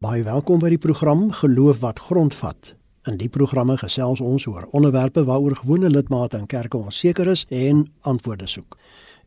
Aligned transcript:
Baie 0.00 0.22
welkom 0.24 0.62
by 0.62 0.70
die 0.72 0.80
program 0.80 1.26
Geloof 1.42 1.82
wat 1.82 1.98
grondvat. 2.00 2.70
In 3.04 3.18
die 3.20 3.28
programme 3.28 3.74
gesels 3.76 4.22
ons 4.24 4.46
oor 4.48 4.64
onderwerpe 4.72 5.26
waaroor 5.28 5.58
gewone 5.58 5.90
lidmate 5.92 6.40
in 6.40 6.46
kerke 6.48 6.78
onseker 6.78 7.28
is 7.28 7.42
en 7.52 7.82
antwoorde 8.08 8.48
soek. 8.48 8.78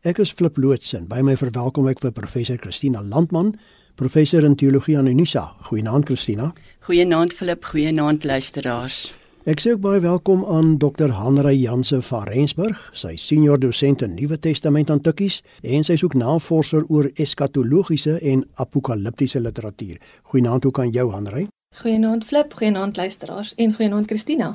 Ek 0.02 0.18
is 0.18 0.34
Flip 0.34 0.58
Loots 0.58 0.90
en 0.98 1.06
by 1.06 1.22
my 1.22 1.38
verwelkom 1.38 1.86
ek 1.92 2.02
vir 2.02 2.10
professor 2.18 2.58
Christina 2.58 3.06
Landman, 3.06 3.54
professor 3.94 4.42
in 4.42 4.58
teologie 4.58 4.98
aan 4.98 5.06
Unisa. 5.06 5.52
Goeienaand 5.70 6.10
Christina. 6.10 6.50
Goeienaand 6.90 7.38
Flip, 7.38 7.70
goeienaand 7.70 8.26
luisteraars. 8.26 9.12
Ek 9.44 9.60
sê 9.60 9.74
ook 9.74 9.82
baie 9.84 10.00
welkom 10.00 10.40
aan 10.48 10.78
Dr. 10.80 11.10
Hanrey 11.12 11.58
Jansen 11.60 12.00
van 12.02 12.22
Rensburg, 12.24 12.78
sy 12.96 13.10
senior 13.20 13.58
dosent 13.60 14.00
in 14.00 14.14
Nuwe 14.16 14.38
Testament 14.40 14.88
aan 14.88 15.02
Tikkies 15.04 15.42
en 15.60 15.84
sy 15.84 15.98
is 15.98 16.04
ook 16.06 16.16
navorser 16.16 16.86
oor 16.88 17.10
eskatologiese 17.20 18.14
en 18.24 18.46
apokaliptiese 18.56 19.42
literatuur. 19.44 20.00
Goeienaand 20.32 20.64
ook 20.64 20.80
aan 20.80 20.94
jou 20.96 21.10
Hanrey. 21.12 21.44
Goeienaand 21.76 22.24
Flip, 22.24 22.56
goeienaand 22.56 22.96
luisteraars 22.96 23.52
en 23.60 23.76
goeienaand 23.76 24.08
Christina. 24.08 24.54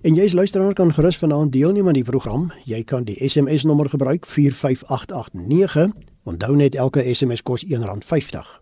En 0.00 0.16
jy 0.16 0.24
as 0.24 0.40
luisteraar 0.40 0.72
kan 0.72 0.96
gerus 0.96 1.20
vanaand 1.20 1.52
deelneem 1.52 1.92
aan 1.92 2.00
die 2.00 2.08
program. 2.08 2.48
Jy 2.64 2.80
kan 2.88 3.04
die 3.04 3.20
SMS 3.28 3.68
nommer 3.68 3.92
gebruik 3.92 4.24
45889. 4.24 5.92
Onthou 6.24 6.56
net 6.56 6.80
elke 6.80 7.04
SMS 7.12 7.44
kos 7.44 7.68
R1.50. 7.68 8.54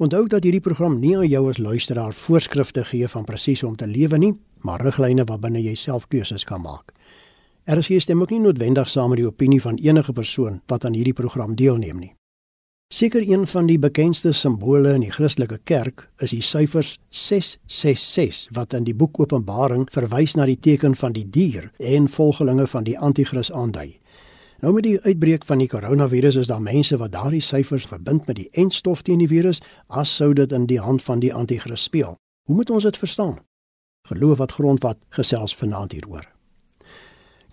Onthou 0.00 0.24
dat 0.32 0.46
hierdie 0.48 0.64
program 0.64 0.94
nie 0.96 1.18
aan 1.18 1.28
jou 1.28 1.50
as 1.50 1.58
luisteraar 1.60 2.14
voorskrifte 2.16 2.86
gee 2.88 3.08
van 3.08 3.28
presies 3.28 3.60
hoe 3.60 3.68
om 3.68 3.76
te 3.76 3.84
lewe 3.86 4.16
nie, 4.16 4.38
maar 4.62 4.82
riglyne 4.84 5.24
waarbinne 5.24 5.62
jy 5.62 5.74
self 5.74 6.08
keuses 6.08 6.44
kan 6.44 6.62
maak. 6.62 6.92
RSG 7.70 8.00
stem 8.00 8.22
ook 8.22 8.30
nie 8.30 8.40
noodwendig 8.40 8.88
saam 8.88 9.12
met 9.12 9.20
die 9.20 9.26
opinie 9.26 9.60
van 9.60 9.76
enige 9.78 10.12
persoon 10.12 10.62
wat 10.66 10.84
aan 10.84 10.96
hierdie 10.96 11.14
program 11.14 11.54
deelneem 11.54 11.98
nie. 11.98 12.14
Seker 12.92 13.22
een 13.22 13.46
van 13.46 13.66
die 13.66 13.78
bekendste 13.78 14.32
simbole 14.32 14.96
in 14.96 15.04
die 15.04 15.12
Christelike 15.14 15.60
kerk 15.64 16.08
is 16.18 16.32
die 16.34 16.42
syfers 16.42 16.96
666 17.14 18.48
wat 18.56 18.74
in 18.74 18.88
die 18.88 18.94
boek 18.98 19.20
Openbaring 19.22 19.84
verwys 19.94 20.34
na 20.34 20.48
die 20.50 20.58
teken 20.58 20.96
van 20.98 21.14
die 21.14 21.22
dier 21.22 21.68
en 21.78 22.08
volgelinge 22.10 22.66
van 22.66 22.88
die 22.88 22.96
anti-kris 22.98 23.52
aandui. 23.52 24.00
Nou 24.60 24.72
met 24.74 24.88
die 24.88 24.98
uitbreek 25.00 25.46
van 25.46 25.62
die 25.62 25.68
koronavirus 25.70 26.40
is 26.42 26.50
daar 26.50 26.64
mense 26.64 26.98
wat 26.98 27.12
daardie 27.14 27.40
syfers 27.40 27.86
verbind 27.86 28.26
met 28.26 28.36
die 28.36 28.48
entstof 28.58 29.06
teen 29.06 29.22
die 29.22 29.30
virus 29.30 29.62
as 29.86 30.16
sou 30.16 30.32
dit 30.34 30.50
in 30.52 30.66
die 30.66 30.80
hand 30.82 31.02
van 31.06 31.22
die 31.22 31.30
anti-kris 31.34 31.86
speel. 31.86 32.18
Hoe 32.50 32.56
moet 32.56 32.70
ons 32.70 32.84
dit 32.90 32.98
verstaan? 32.98 33.38
Geloof 34.10 34.40
wat 34.42 34.52
grond 34.58 34.82
wat 34.82 34.98
gesels 35.14 35.54
vanaand 35.54 35.92
hieroor. 35.94 36.24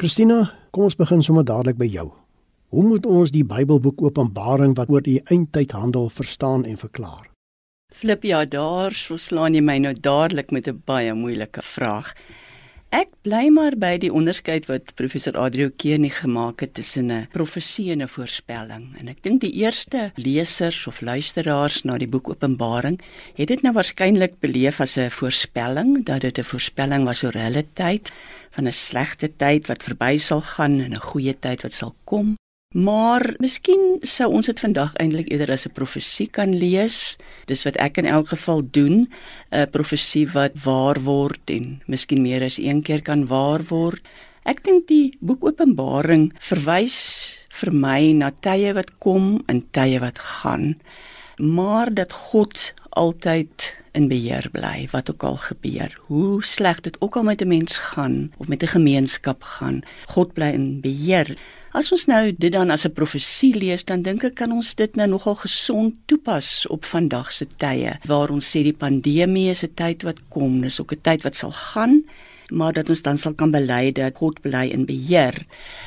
Christina, 0.02 0.40
kom 0.74 0.88
ons 0.88 0.98
begin 0.98 1.22
sommer 1.22 1.46
dadelik 1.46 1.78
by 1.78 1.86
jou. 1.86 2.08
Hoe 2.74 2.84
moet 2.84 3.06
ons 3.06 3.32
die 3.32 3.46
Bybelboek 3.46 4.02
Openbaring 4.02 4.74
wat 4.78 4.90
oor 4.90 5.06
die 5.06 5.20
eindtyd 5.30 5.72
handel 5.78 6.10
verstaan 6.10 6.66
en 6.66 6.80
verklaar? 6.82 7.30
Flip 7.94 8.26
ja, 8.26 8.42
daar 8.46 8.92
so 8.92 9.16
slaan 9.22 9.56
jy 9.56 9.62
my 9.62 9.78
nou 9.80 9.94
dadelik 9.94 10.52
met 10.52 10.68
'n 10.68 10.82
baie 10.86 11.14
moeilike 11.14 11.62
vraag. 11.62 12.14
Ek 12.96 13.10
bly 13.28 13.50
maar 13.52 13.76
by 13.76 13.98
die 14.00 14.10
onderskeid 14.16 14.70
wat 14.70 14.94
professor 14.96 15.36
Adrio 15.36 15.74
Keernie 15.76 16.14
gemaak 16.14 16.62
het 16.64 16.74
tussen 16.80 17.12
'n 17.12 17.28
profesie 17.34 17.92
en 17.92 18.02
'n 18.02 18.08
voorspelling. 18.08 18.96
En 19.00 19.08
ek 19.08 19.22
dink 19.24 19.42
die 19.42 19.52
eerste 19.52 20.12
lesers 20.16 20.88
of 20.88 21.02
luisteraars 21.02 21.84
na 21.84 21.98
die 21.98 22.08
boek 22.08 22.30
Openbaring 22.30 23.02
het 23.36 23.48
dit 23.48 23.62
nou 23.62 23.74
waarskynlik 23.74 24.40
beleef 24.40 24.80
as 24.80 24.98
'n 24.98 25.10
voorspelling 25.10 26.06
dat 26.06 26.22
dit 26.22 26.38
'n 26.40 26.44
voorspelling 26.44 27.04
was 27.04 27.24
oor 27.24 27.34
hulle 27.36 27.66
tyd 27.74 28.12
van 28.52 28.68
'n 28.68 28.72
slegte 28.72 29.36
tyd 29.36 29.68
wat 29.68 29.84
verby 29.84 30.18
sal 30.18 30.42
gaan 30.42 30.80
en 30.80 30.94
'n 30.94 31.08
goeie 31.12 31.40
tyd 31.40 31.62
wat 31.62 31.74
sal 31.74 31.94
kom. 32.04 32.36
Maar 32.76 33.24
miskien 33.40 34.02
sou 34.04 34.26
ons 34.36 34.50
dit 34.50 34.60
vandag 34.60 34.92
eintlik 35.00 35.30
eerder 35.32 35.54
as 35.56 35.64
'n 35.66 35.72
profesie 35.72 36.28
kan 36.28 36.52
lees. 36.52 37.16
Dis 37.46 37.64
wat 37.64 37.78
ek 37.78 37.98
in 37.98 38.06
elk 38.06 38.28
geval 38.28 38.62
doen, 38.72 39.08
'n 39.52 39.70
profesie 39.72 40.28
wat 40.28 40.52
waar 40.64 41.00
word 41.00 41.40
en 41.50 41.82
miskien 41.88 42.22
meer 42.22 42.44
as 42.44 42.58
een 42.60 42.82
keer 42.82 43.02
kan 43.02 43.26
waar 43.28 43.64
word. 43.64 44.04
Ek 44.44 44.64
dink 44.64 44.88
die 44.88 45.16
boek 45.22 45.44
Openbaring 45.44 46.34
verwys 46.40 47.48
vir 47.50 47.72
my 47.74 48.12
na 48.12 48.32
tye 48.42 48.74
wat 48.74 49.00
kom 49.00 49.42
en 49.48 49.64
tye 49.72 50.00
wat 50.00 50.20
gaan, 50.20 50.76
maar 51.38 51.94
dat 51.94 52.12
God 52.12 52.74
altyd 52.98 53.76
in 53.98 54.08
beheer 54.12 54.50
bly 54.54 54.88
wat 54.92 55.10
ook 55.12 55.24
al 55.24 55.38
gebeur. 55.42 55.94
Hoe 56.10 56.44
sleg 56.46 56.82
dit 56.86 56.98
ook 57.02 57.18
al 57.18 57.24
met 57.24 57.42
'n 57.42 57.48
mens 57.48 57.78
gaan 57.78 58.32
of 58.38 58.48
met 58.48 58.64
'n 58.64 58.76
gemeenskap 58.78 59.44
gaan, 59.44 59.82
God 60.06 60.34
bly 60.34 60.52
in 60.60 60.82
beheer. 60.82 61.38
As 61.72 61.92
ons 61.92 62.06
nou 62.06 62.34
dit 62.38 62.52
dan 62.52 62.70
as 62.70 62.86
'n 62.86 62.94
profesie 62.94 63.56
lees, 63.56 63.86
dan 63.86 64.02
dink 64.02 64.24
ek 64.24 64.36
kan 64.36 64.52
ons 64.52 64.76
dit 64.76 64.96
nou 64.96 65.08
nogal 65.10 65.36
gesond 65.36 65.94
toepas 66.06 66.68
op 66.68 66.86
vandag 66.86 67.34
se 67.34 67.46
tye 67.58 68.00
waar 68.06 68.30
ons 68.30 68.50
sê 68.50 68.64
die 68.64 68.74
pandemie 68.74 69.50
is 69.50 69.64
'n 69.64 69.74
tyd 69.74 70.04
wat 70.04 70.20
kom, 70.30 70.62
dis 70.62 70.82
ook 70.82 70.92
'n 70.92 71.02
tyd 71.02 71.22
wat 71.22 71.36
sal 71.36 71.52
gaan 71.52 72.04
maar 72.52 72.74
dat 72.74 72.90
ons 72.90 73.02
dan 73.02 73.18
sal 73.18 73.34
kan 73.34 73.52
bely 73.52 73.92
dat 73.92 74.18
God 74.18 74.42
bly 74.42 74.68
in 74.74 74.86
beheer. 74.86 75.36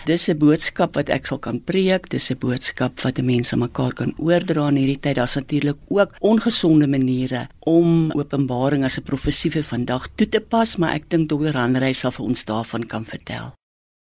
Dis 0.06 0.28
'n 0.28 0.38
boodskap 0.38 0.94
wat 0.94 1.08
ek 1.08 1.26
sal 1.26 1.38
kan 1.38 1.60
preek, 1.60 2.08
dis 2.10 2.30
'n 2.30 2.38
boodskap 2.38 3.00
wat 3.00 3.22
mense 3.22 3.56
mekaar 3.56 3.92
kan 3.92 4.14
oordra 4.18 4.68
in 4.68 4.76
hierdie 4.76 5.00
tyd. 5.00 5.16
Daar's 5.16 5.34
natuurlik 5.34 5.76
ook 5.88 6.14
ongesonde 6.20 6.86
maniere 6.86 7.48
om 7.60 8.12
Openbaring 8.12 8.84
as 8.84 8.98
'n 8.98 9.02
profesie 9.02 9.50
vir 9.50 9.62
vandag 9.62 10.08
toe 10.16 10.28
te 10.28 10.40
pas, 10.40 10.76
maar 10.76 10.94
ek 10.94 11.10
dink 11.10 11.28
Dr. 11.28 11.56
Hanrey 11.56 11.92
sal 11.92 12.10
vir 12.10 12.26
ons 12.26 12.44
daarvan 12.44 12.86
kan 12.86 13.04
vertel. 13.04 13.52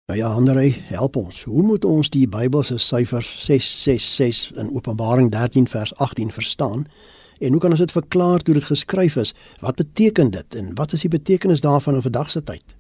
Nou 0.08 0.20
ja, 0.20 0.28
Andre, 0.28 0.74
help 0.84 1.16
ons. 1.16 1.44
Hoe 1.44 1.64
moet 1.64 1.86
ons 1.86 2.10
die 2.10 2.28
Bybelse 2.28 2.78
syfers 2.78 3.46
666 3.46 4.52
in 4.58 4.74
Openbaring 4.76 5.32
13 5.32 5.68
vers 5.68 5.96
18 5.96 6.32
verstaan? 6.32 6.88
En 7.42 7.52
hoe 7.52 7.62
kan 7.62 7.74
ons 7.74 7.82
dit 7.82 7.92
verklaar 7.92 8.40
toe 8.46 8.54
dit 8.54 8.64
geskryf 8.64 9.16
is? 9.18 9.34
Wat 9.60 9.76
beteken 9.76 10.30
dit 10.30 10.56
en 10.56 10.76
wat 10.78 10.94
is 10.94 11.02
die 11.02 11.10
betekenis 11.10 11.64
daarvan 11.66 11.98
in 11.98 12.06
vandag 12.06 12.30
se 12.32 12.44
tyd? 12.44 12.76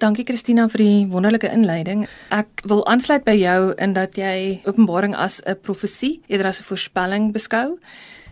Dankie 0.00 0.24
Christina 0.24 0.68
vir 0.72 0.80
die 0.80 1.06
wonderlike 1.12 1.50
inleiding. 1.52 2.06
Ek 2.32 2.62
wil 2.70 2.84
aansluit 2.88 3.26
by 3.26 3.34
jou 3.36 3.74
in 3.76 3.92
dat 3.98 4.16
jy 4.16 4.60
Openbaring 4.64 5.12
as 5.16 5.42
'n 5.44 5.58
profesie 5.60 6.22
eerder 6.26 6.46
as 6.46 6.60
'n 6.60 6.70
voorspelling 6.70 7.32
beskou 7.32 7.78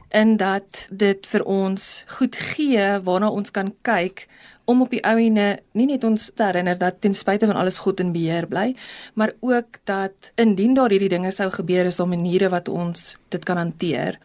en 0.08 0.36
dat 0.36 0.88
dit 0.90 1.26
vir 1.26 1.44
ons 1.44 2.04
goed 2.06 2.36
gee 2.36 3.00
waarna 3.02 3.28
ons 3.28 3.50
kan 3.50 3.74
kyk 3.82 4.28
om 4.64 4.82
op 4.82 4.90
die 4.90 5.04
ouene 5.04 5.58
nie 5.72 5.86
net 5.86 6.04
ons 6.04 6.30
te 6.34 6.42
herinner 6.42 6.78
dat 6.78 7.00
ten 7.00 7.14
spyte 7.14 7.46
van 7.46 7.56
alles 7.56 7.78
God 7.78 8.00
in 8.00 8.12
beheer 8.12 8.46
bly, 8.46 8.74
maar 9.14 9.32
ook 9.40 9.78
dat 9.84 10.32
indien 10.34 10.74
daar 10.74 10.90
hierdie 10.90 11.12
dinge 11.12 11.30
sou 11.30 11.50
gebeur 11.50 11.84
is 11.86 11.96
daar 11.96 12.08
maniere 12.08 12.48
wat 12.48 12.68
ons 12.68 13.16
dit 13.28 13.44
kan 13.44 13.56
hanteer. 13.56 14.18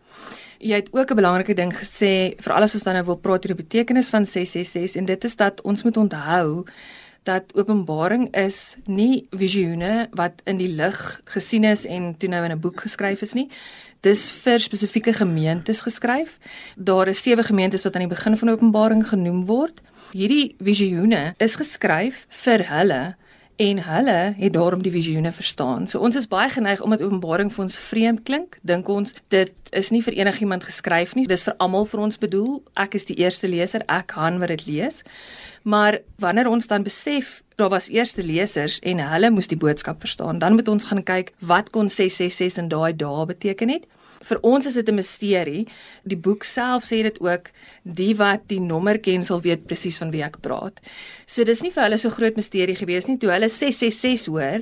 Jy 0.62 0.76
het 0.78 0.94
ook 0.94 1.10
'n 1.12 1.16
belangrike 1.16 1.54
ding 1.54 1.74
gesê 1.74 2.38
vir 2.38 2.54
alles 2.54 2.74
ons 2.74 2.84
dan 2.84 2.94
nou 2.94 3.06
wil 3.06 3.18
praat 3.18 3.46
oor 3.46 3.56
die 3.56 3.64
betekenis 3.64 4.10
van 4.10 4.26
666 4.26 4.96
en 4.96 5.06
dit 5.06 5.24
is 5.24 5.36
dat 5.36 5.62
ons 5.62 5.84
moet 5.84 5.98
onthou 5.98 6.66
dat 7.24 7.54
Openbaring 7.56 8.36
is 8.36 8.76
nie 8.86 9.28
visioene 9.30 10.08
wat 10.12 10.42
in 10.44 10.58
die 10.58 10.70
lig 10.70 11.22
gesien 11.26 11.64
is 11.64 11.86
en 11.86 12.18
toe 12.18 12.30
nou 12.30 12.44
in 12.46 12.52
'n 12.52 12.60
boek 12.60 12.82
geskryf 12.82 13.22
is 13.22 13.34
nie. 13.34 13.50
Dis 14.02 14.30
vir 14.30 14.60
spesifieke 14.60 15.14
gemeentes 15.14 15.82
geskryf. 15.82 16.38
Daar 16.76 17.08
is 17.08 17.22
sewe 17.22 17.44
gemeentes 17.44 17.84
wat 17.84 17.96
aan 17.96 18.08
die 18.08 18.16
begin 18.16 18.38
van 18.38 18.50
Openbaring 18.50 19.08
genoem 19.08 19.46
word. 19.46 19.82
Hierdie 20.12 20.56
visioene 20.60 21.34
is 21.38 21.56
geskryf 21.56 22.26
vir 22.30 22.66
hulle 22.68 23.16
en 23.56 23.84
hulle 23.84 24.34
het 24.38 24.54
daarom 24.54 24.82
die 24.82 24.92
visioene 24.92 25.32
verstaan. 25.32 25.88
So 25.88 26.00
ons 26.00 26.16
is 26.16 26.28
baie 26.28 26.50
geneig 26.50 26.82
omdat 26.82 27.02
Openbaring 27.02 27.52
vir 27.54 27.64
ons 27.64 27.78
vreemd 27.78 28.24
klink, 28.24 28.58
dink 28.62 28.90
ons 28.90 29.16
dit 29.34 29.52
is 29.72 29.90
nie 29.92 30.02
vir 30.04 30.14
enigiemand 30.14 30.64
geskryf 30.68 31.16
nie. 31.16 31.28
Dis 31.28 31.44
vir 31.48 31.56
almal 31.58 31.86
vir 31.86 32.00
ons 32.04 32.18
bedoel. 32.18 32.60
Ek 32.76 32.98
is 33.00 33.08
die 33.08 33.16
eerste 33.22 33.48
leser, 33.48 33.86
ek 33.88 34.12
kan 34.16 34.40
wat 34.40 34.52
dit 34.52 34.66
lees. 34.68 35.02
Maar 35.64 36.02
wanneer 36.20 36.50
ons 36.50 36.68
dan 36.68 36.84
besef 36.84 37.42
daar 37.56 37.70
was 37.70 37.88
eerste 37.90 38.24
lesers 38.24 38.80
en 38.80 39.00
hulle 39.00 39.30
moes 39.32 39.48
die 39.48 39.60
boodskap 39.60 40.02
verstaan, 40.02 40.40
dan 40.40 40.58
moet 40.58 40.68
ons 40.68 40.90
gaan 40.90 41.04
kyk 41.04 41.34
wat 41.40 41.70
kon 41.70 41.90
666 41.90 42.58
in 42.64 42.70
daai 42.74 42.96
dae 42.98 43.26
beteken 43.26 43.70
het 43.70 43.86
vir 44.22 44.40
ons 44.42 44.66
is 44.66 44.74
dit 44.74 44.90
'n 44.90 44.96
misterie. 44.96 45.68
Die 46.04 46.18
boek 46.18 46.44
self 46.44 46.84
sê 46.84 47.02
dit 47.04 47.20
ook, 47.22 47.52
die 47.84 48.16
wat 48.16 48.48
die 48.48 48.60
nommer 48.60 48.98
ken 49.00 49.24
sal 49.24 49.42
weet 49.42 49.68
presies 49.68 49.98
van 49.98 50.12
wie 50.12 50.24
ek 50.24 50.42
praat. 50.42 50.80
So 51.26 51.44
dis 51.44 51.62
nie 51.62 51.72
vir 51.72 51.84
hulle 51.84 51.98
so 51.98 52.10
groot 52.10 52.36
misterie 52.36 52.76
gewees 52.76 53.08
nie 53.08 53.18
toe 53.18 53.32
hulle 53.32 53.50
666 53.50 54.26
hoor. 54.28 54.62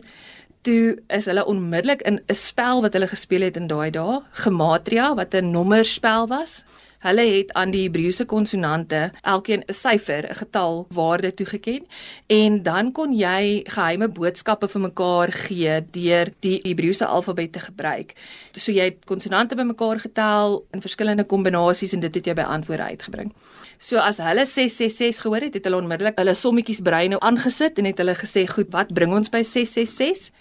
Toe 0.62 0.98
is 1.10 1.25
hulle 1.25 1.45
onmiddellik 1.45 2.01
in 2.01 2.19
'n 2.28 2.36
spel 2.36 2.81
wat 2.81 2.94
hulle 2.94 3.07
gespeel 3.07 3.42
het 3.42 3.57
in 3.57 3.68
daai 3.68 3.92
dae, 3.92 4.22
gematria 4.31 5.16
wat 5.16 5.34
'n 5.34 5.51
nommerspel 5.51 6.28
was. 6.28 6.63
Hulle 7.00 7.24
het 7.31 7.54
aan 7.56 7.72
die 7.72 7.86
Hebreëse 7.86 8.25
konsonante 8.28 9.12
elkeen 9.22 9.63
'n 9.68 9.74
syfer, 9.74 10.28
'n 10.30 10.36
getal 10.36 10.86
waarde 10.90 11.34
toegeken 11.34 11.86
en 12.28 12.63
dan 12.63 12.92
kon 12.92 13.13
jy 13.13 13.63
geheime 13.63 14.07
boodskappe 14.07 14.68
vir 14.68 14.81
mekaar 14.81 15.31
gee 15.31 15.81
deur 15.92 16.28
die 16.40 16.60
Hebreëse 16.63 17.06
alfabet 17.06 17.51
te 17.51 17.60
gebruik. 17.60 18.13
So 18.51 18.72
jy 18.72 18.84
het 18.84 19.06
konsonante 19.06 19.56
bymekaar 19.56 20.00
getel 20.00 20.66
in 20.72 20.81
verskillende 20.81 21.25
kombinasies 21.25 21.94
en 21.94 22.00
dit 22.00 22.16
het 22.16 22.25
jy 22.25 22.34
by 22.34 22.42
antwoorde 22.42 22.84
uitgebring. 22.84 23.34
So 23.80 23.98
as 23.98 24.18
hulle 24.18 24.46
666 24.46 25.22
gehoor 25.22 25.42
het, 25.42 25.54
het 25.54 25.63
hulle 25.63 25.78
onmiddellik 25.78 26.18
hulle 26.18 26.36
sommetjies 26.36 26.81
breine 26.81 27.19
aangesit 27.19 27.78
en 27.78 27.86
het 27.86 27.98
hulle 27.98 28.16
gesê, 28.16 28.48
"Goed, 28.48 28.68
wat 28.72 28.94
bring 28.94 29.13
ons 29.13 29.30
by 29.30 29.44
666?" 29.44 30.31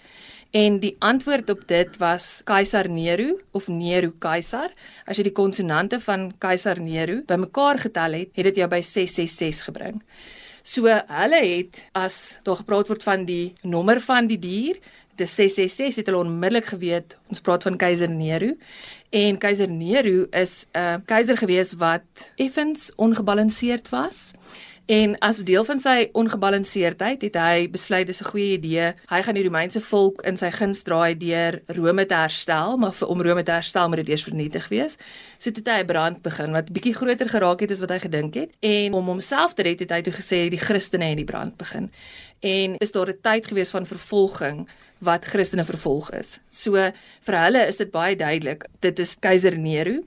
En 0.49 0.79
die 0.81 0.95
antwoord 1.05 1.49
op 1.49 1.67
dit 1.69 1.97
was 2.01 2.41
Keiser 2.43 2.89
Nero 2.89 3.37
of 3.51 3.67
Nero 3.67 4.09
Keiser. 4.17 4.71
As 5.05 5.19
jy 5.19 5.27
die 5.27 5.35
konsonante 5.37 5.99
van 6.01 6.31
Keiser 6.41 6.81
Nero 6.81 7.19
bymekaar 7.29 7.77
getel 7.83 8.17
het, 8.17 8.31
het 8.33 8.49
dit 8.49 8.63
jou 8.63 8.69
by 8.71 8.79
666 8.81 9.67
gebring. 9.69 9.99
So 10.65 10.89
hulle 10.89 11.41
het 11.43 11.83
as 11.93 12.39
daar 12.43 12.63
gepraat 12.63 12.89
word 12.89 13.05
van 13.05 13.27
die 13.29 13.53
nommer 13.61 14.01
van 14.01 14.25
die 14.29 14.39
dier, 14.41 14.81
dis 15.19 15.35
666 15.35 16.01
het 16.01 16.09
hulle 16.09 16.23
onmiddellik 16.23 16.71
geweet 16.73 17.15
ons 17.29 17.41
praat 17.43 17.65
van 17.67 17.77
keiser 17.79 18.09
Nero 18.09 18.53
en 19.15 19.39
keiser 19.41 19.69
Nero 19.69 20.25
is 20.31 20.65
'n 20.73 20.79
uh, 20.79 20.97
keiser 21.05 21.37
gewees 21.37 21.73
wat 21.77 22.31
effens 22.37 22.91
ongebalanseerd 22.95 23.89
was 23.89 24.31
En 24.89 25.11
as 25.21 25.37
deel 25.45 25.61
van 25.67 25.77
sy 25.77 26.07
ongebalanseerdheid 26.17 27.21
het 27.21 27.35
hy 27.37 27.67
besluit 27.69 28.07
dis 28.09 28.21
'n 28.23 28.29
goeie 28.31 28.57
idee. 28.57 28.93
Hy 29.05 29.21
gaan 29.21 29.37
die 29.37 29.43
Romeinse 29.43 29.81
volk 29.81 30.21
in 30.21 30.37
sy 30.37 30.49
guns 30.51 30.81
draai 30.81 31.17
deur 31.17 31.61
Rome 31.67 32.05
te 32.05 32.15
herstel, 32.15 32.77
maar 32.77 32.93
vir 32.93 33.07
om 33.07 33.21
Rome 33.21 33.43
te 33.43 33.51
herstel 33.51 33.87
moet 33.87 33.97
dit 33.97 34.09
eers 34.09 34.23
vernietig 34.23 34.67
wees. 34.67 34.97
So 35.37 35.51
toe 35.51 35.61
het 35.63 35.67
hy 35.67 35.79
'n 35.83 35.85
brand 35.85 36.21
begin 36.21 36.51
wat 36.51 36.73
bietjie 36.73 36.93
groter 36.93 37.29
geraak 37.29 37.59
het 37.59 37.71
as 37.71 37.79
wat 37.79 37.89
hy 37.89 37.99
gedink 37.99 38.33
het. 38.33 38.49
En 38.59 38.93
om 38.93 39.05
homself 39.05 39.53
te 39.53 39.61
red 39.61 39.79
het 39.79 39.91
hy 39.91 40.01
toe 40.01 40.13
gesê 40.13 40.49
die 40.49 40.59
Christene 40.59 41.05
het 41.05 41.17
die 41.17 41.25
brand 41.25 41.57
begin. 41.57 41.91
En 42.39 42.77
is 42.77 42.91
daar 42.91 43.09
'n 43.09 43.21
tyd 43.21 43.45
gewees 43.45 43.69
van 43.69 43.85
vervolging 43.85 44.67
wat 44.97 45.25
Christene 45.25 45.63
vervolg 45.63 46.11
is. 46.11 46.39
So 46.49 46.71
vir 47.21 47.35
hulle 47.43 47.67
is 47.67 47.77
dit 47.77 47.91
baie 47.91 48.15
duidelik. 48.15 48.65
Dit 48.79 48.99
is 48.99 49.19
keiser 49.19 49.57
Nero 49.57 50.01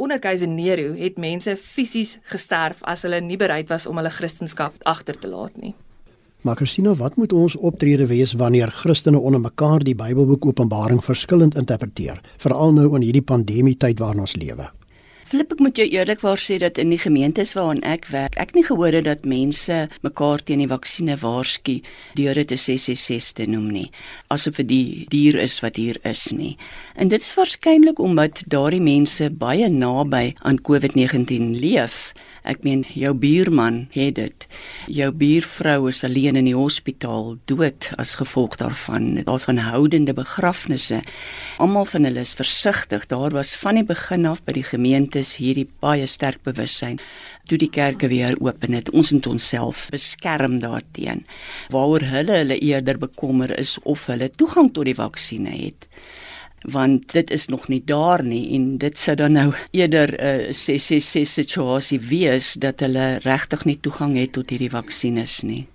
Onder 0.00 0.16
keiser 0.18 0.48
Nero 0.48 0.94
het 0.96 1.18
mense 1.20 1.58
fisies 1.60 2.14
gesterf 2.32 2.78
as 2.88 3.02
hulle 3.04 3.18
nie 3.20 3.36
bereid 3.36 3.68
was 3.68 3.84
om 3.86 4.00
hulle 4.00 4.12
kristendom 4.14 4.72
agter 4.88 5.18
te 5.20 5.28
laat 5.28 5.58
nie. 5.60 5.74
Maar 6.40 6.56
Christina, 6.56 6.94
wat 6.96 7.18
moet 7.20 7.34
ons 7.36 7.56
optrede 7.56 8.06
wees 8.08 8.32
wanneer 8.32 8.72
Christene 8.72 9.20
onder 9.20 9.40
mekaar 9.44 9.84
die 9.84 9.94
Bybelboek 9.94 10.46
Openbaring 10.46 11.04
verskillend 11.04 11.58
interpreteer, 11.60 12.22
veral 12.40 12.72
nou 12.72 12.94
in 12.96 13.04
hierdie 13.04 13.26
pandemie 13.32 13.76
tyd 13.76 14.00
waarin 14.00 14.24
ons 14.24 14.38
lewe? 14.40 14.70
Flip 15.30 15.52
ek 15.54 15.60
moet 15.62 15.78
jou 15.78 15.84
eerlikwaar 15.86 16.40
sê 16.42 16.56
dat 16.58 16.78
in 16.82 16.90
die 16.90 16.98
gemeentes 16.98 17.52
waarin 17.54 17.84
ek 17.86 18.08
werk, 18.10 18.34
ek 18.42 18.50
nie 18.56 18.64
gehoor 18.66 18.96
het 18.96 19.04
dat 19.06 19.22
mense 19.22 19.76
mekaar 20.02 20.42
teen 20.42 20.58
die 20.58 20.66
vaksines 20.66 21.20
waarsku 21.22 21.76
deur 22.18 22.34
dit 22.34 22.50
'n 22.50 22.58
666 22.58 23.36
te 23.38 23.46
noem 23.46 23.68
nie, 23.70 23.90
asof 24.26 24.56
dit 24.56 24.68
die 24.68 25.06
dier 25.08 25.38
is 25.38 25.60
wat 25.62 25.76
hier 25.76 26.02
is 26.02 26.32
nie. 26.32 26.56
En 26.96 27.06
dit 27.08 27.20
is 27.20 27.34
waarskynlik 27.38 28.00
omdat 28.02 28.42
daardie 28.48 28.82
mense 28.82 29.30
baie 29.30 29.68
naby 29.68 30.34
aan 30.42 30.58
COVID-19 30.58 31.54
leef. 31.60 32.12
Ek 32.42 32.62
meen 32.64 32.84
jou 32.94 33.12
buurman 33.14 33.88
het 33.92 34.14
dit. 34.14 34.46
Jou 34.88 35.10
buurvrou 35.12 35.88
is 35.88 36.04
alleen 36.04 36.36
in 36.36 36.44
die 36.44 36.56
hospitaal 36.56 37.36
dood 37.44 37.90
as 37.98 38.14
gevolg 38.16 38.56
daarvan. 38.56 39.22
Daar's 39.24 39.48
aanhoudende 39.48 40.14
begrafnisse. 40.16 41.02
Almal 41.58 41.84
van 41.84 42.04
hulle 42.04 42.20
is 42.20 42.34
versigtig. 42.34 43.06
Daar 43.06 43.30
was 43.30 43.56
van 43.56 43.74
die 43.74 43.84
begin 43.84 44.26
af 44.26 44.42
by 44.44 44.52
die 44.56 44.64
gemeentes 45.20 45.36
hierdie 45.38 45.68
baie 45.80 46.06
sterk 46.06 46.42
bewussyn 46.44 46.98
toe 47.48 47.58
die 47.58 47.70
kerke 47.70 48.08
weer 48.08 48.36
open 48.40 48.72
het. 48.74 48.90
Ons 48.92 49.12
moet 49.12 49.26
onsself 49.26 49.88
beskerm 49.90 50.60
daarteenoor. 50.60 51.24
Waaroor 51.70 52.04
hulle 52.04 52.36
hulle 52.40 52.58
eerder 52.58 52.98
bekommer 52.98 53.50
is 53.58 53.78
of 53.84 54.06
hulle 54.06 54.30
toegang 54.30 54.72
tot 54.72 54.84
die 54.84 54.94
vaksines 54.94 55.60
het 55.60 55.88
want 56.62 57.12
dit 57.14 57.30
is 57.30 57.48
nog 57.48 57.68
nie 57.68 57.80
daar 57.80 58.20
nie 58.22 58.52
en 58.52 58.76
dit 58.76 58.98
sou 58.98 59.14
dan 59.16 59.32
nou 59.32 59.52
eerder 59.72 60.12
'n 60.12 60.50
uh, 60.50 60.52
666 60.52 61.24
situasie 61.24 62.00
wees 62.00 62.52
dat 62.60 62.80
hulle 62.80 63.18
regtig 63.24 63.64
nie 63.64 63.78
toegang 63.80 64.16
het 64.16 64.32
tot 64.32 64.50
hierdie 64.50 64.68
vaksines 64.68 65.40
nie. 65.42 65.66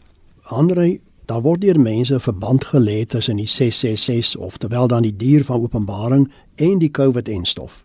Andre, 0.44 1.00
daar 1.25 1.41
word 1.41 1.62
deur 1.62 1.80
mense 1.80 2.19
verband 2.19 2.65
gelê 2.65 3.06
tussen 3.06 3.38
die 3.38 3.48
666 3.48 4.38
of 4.38 4.57
terwyl 4.57 4.88
dan 4.88 5.01
die 5.01 5.15
dier 5.15 5.44
van 5.44 5.62
Openbaring 5.62 6.30
en 6.56 6.77
die 6.77 6.91
COVID-en 6.91 7.45
stof. 7.45 7.81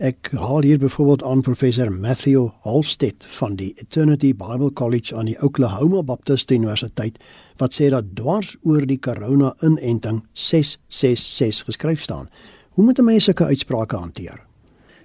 Ek 0.00 0.30
haal 0.32 0.64
hier 0.64 0.78
byvoorbeeld 0.80 1.22
aan 1.28 1.42
professor 1.44 1.90
Matthew 1.92 2.46
Holstead 2.64 3.24
van 3.36 3.58
die 3.60 3.74
Eternity 3.76 4.30
Bible 4.32 4.72
College 4.72 5.12
aan 5.16 5.28
die 5.28 5.36
Oklahoma 5.44 6.00
Baptist 6.02 6.50
Universiteit 6.50 7.18
wat 7.60 7.76
sê 7.76 7.90
dat 7.92 8.08
dwars 8.16 8.54
oor 8.64 8.86
die 8.88 8.96
corona 8.96 9.50
inenting 9.60 10.22
666 10.32 11.68
geskryf 11.68 12.06
staan. 12.08 12.30
Hoe 12.70 12.84
moet 12.84 12.98
'n 12.98 13.04
mens 13.04 13.24
sulke 13.24 13.44
uitsprake 13.44 13.96
hanteer? 13.96 14.40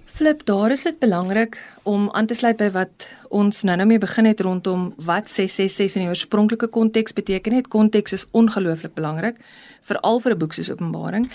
Flip, 0.05 0.45
daar 0.45 0.71
is 0.71 0.83
dit 0.83 0.99
belangrik 0.99 1.59
om 1.83 2.09
aan 2.11 2.25
te 2.25 2.33
sluit 2.33 2.57
by 2.57 2.71
wat 2.71 3.07
ons 3.29 3.63
nou-nou 3.63 3.87
mee 3.87 3.99
begin 3.99 4.25
het 4.25 4.39
rondom 4.39 4.93
wat 4.95 5.29
666 5.29 5.95
in 5.95 6.01
die 6.01 6.09
oorspronklike 6.09 6.67
konteks 6.67 7.13
beteken 7.13 7.53
het. 7.53 7.67
Konteks 7.67 8.13
is 8.13 8.25
ongelooflik 8.31 8.93
belangrik, 8.93 9.35
veral 9.81 10.19
vir 10.19 10.31
'n 10.31 10.37
boek 10.37 10.53
soos 10.53 10.71
Openbaring. 10.71 11.29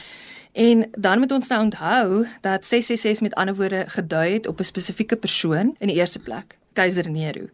En 0.53 0.91
dan 0.99 1.19
moet 1.19 1.33
ons 1.33 1.49
nou 1.49 1.63
onthou 1.63 2.27
dat 2.41 2.67
666 2.67 3.21
met 3.21 3.35
ander 3.35 3.57
woorde 3.57 3.85
gedui 3.87 4.33
het 4.33 4.47
op 4.47 4.59
'n 4.61 4.65
spesifieke 4.65 5.17
persoon 5.17 5.75
in 5.79 5.87
die 5.87 5.97
eerste 5.97 6.19
plek, 6.19 6.59
keiser 6.73 7.11
Nero. 7.11 7.49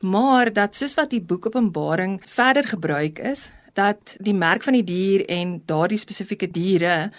Maar 0.00 0.52
dat 0.52 0.74
soos 0.74 0.94
wat 0.94 1.10
die 1.10 1.20
boek 1.20 1.46
Openbaring 1.46 2.22
verder 2.24 2.64
gebruik 2.64 3.18
is, 3.18 3.52
dat 3.78 4.16
die 4.18 4.34
merk 4.34 4.62
van 4.62 4.76
die 4.76 4.84
dier 4.84 5.24
en 5.26 5.62
daardie 5.66 6.00
spesifieke 6.00 6.50
diere 6.50 7.10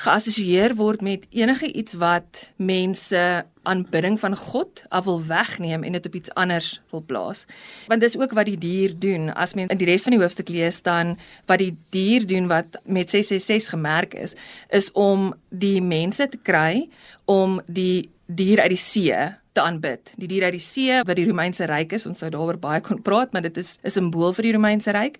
geassosieer 0.00 0.74
word 0.78 1.02
met 1.04 1.26
enige 1.30 1.68
iets 1.72 1.94
wat 2.00 2.50
mense 2.56 3.44
aanbidding 3.68 4.16
van 4.20 4.36
God 4.36 4.82
af 4.88 5.04
wil 5.04 5.20
wegneem 5.26 5.82
en 5.84 5.92
dit 5.92 6.06
op 6.06 6.14
iets 6.14 6.32
anders 6.34 6.80
wil 6.90 7.02
plaas. 7.06 7.44
Want 7.86 8.00
dis 8.00 8.16
ook 8.18 8.32
wat 8.32 8.48
die 8.48 8.58
dier 8.58 8.94
doen. 8.98 9.28
As 9.34 9.54
mens 9.54 9.72
in 9.72 9.80
die 9.80 9.88
res 9.88 10.06
van 10.08 10.16
die 10.16 10.22
hoofstuk 10.22 10.48
lees 10.48 10.80
dan 10.82 11.18
wat 11.46 11.60
die 11.60 11.76
dier 11.92 12.26
doen 12.26 12.48
wat 12.48 12.80
met 12.84 13.10
666 13.10 13.70
gemerk 13.76 14.14
is, 14.14 14.34
is 14.68 14.88
om 14.92 15.34
die 15.48 15.82
mense 15.82 16.28
te 16.28 16.40
kry 16.42 16.88
om 17.24 17.60
die 17.66 18.08
dier 18.26 18.60
uit 18.64 18.72
die 18.72 18.80
see 18.80 19.20
te 19.52 19.60
aanbid. 19.60 20.12
Die 20.16 20.28
dier 20.30 20.48
uit 20.48 20.56
die 20.56 20.64
see 20.64 21.00
wat 21.04 21.18
die 21.18 21.26
Romeinse 21.28 21.66
ryk 21.68 21.92
is, 21.98 22.06
ons 22.06 22.22
sou 22.22 22.30
daaroor 22.30 22.58
baie 22.62 22.80
kon 22.84 23.02
praat, 23.02 23.32
maar 23.32 23.42
dit 23.42 23.56
is 23.56 23.78
'n 23.82 23.90
simbool 23.90 24.32
vir 24.32 24.42
die 24.42 24.52
Romeinse 24.52 24.90
ryk. 24.90 25.18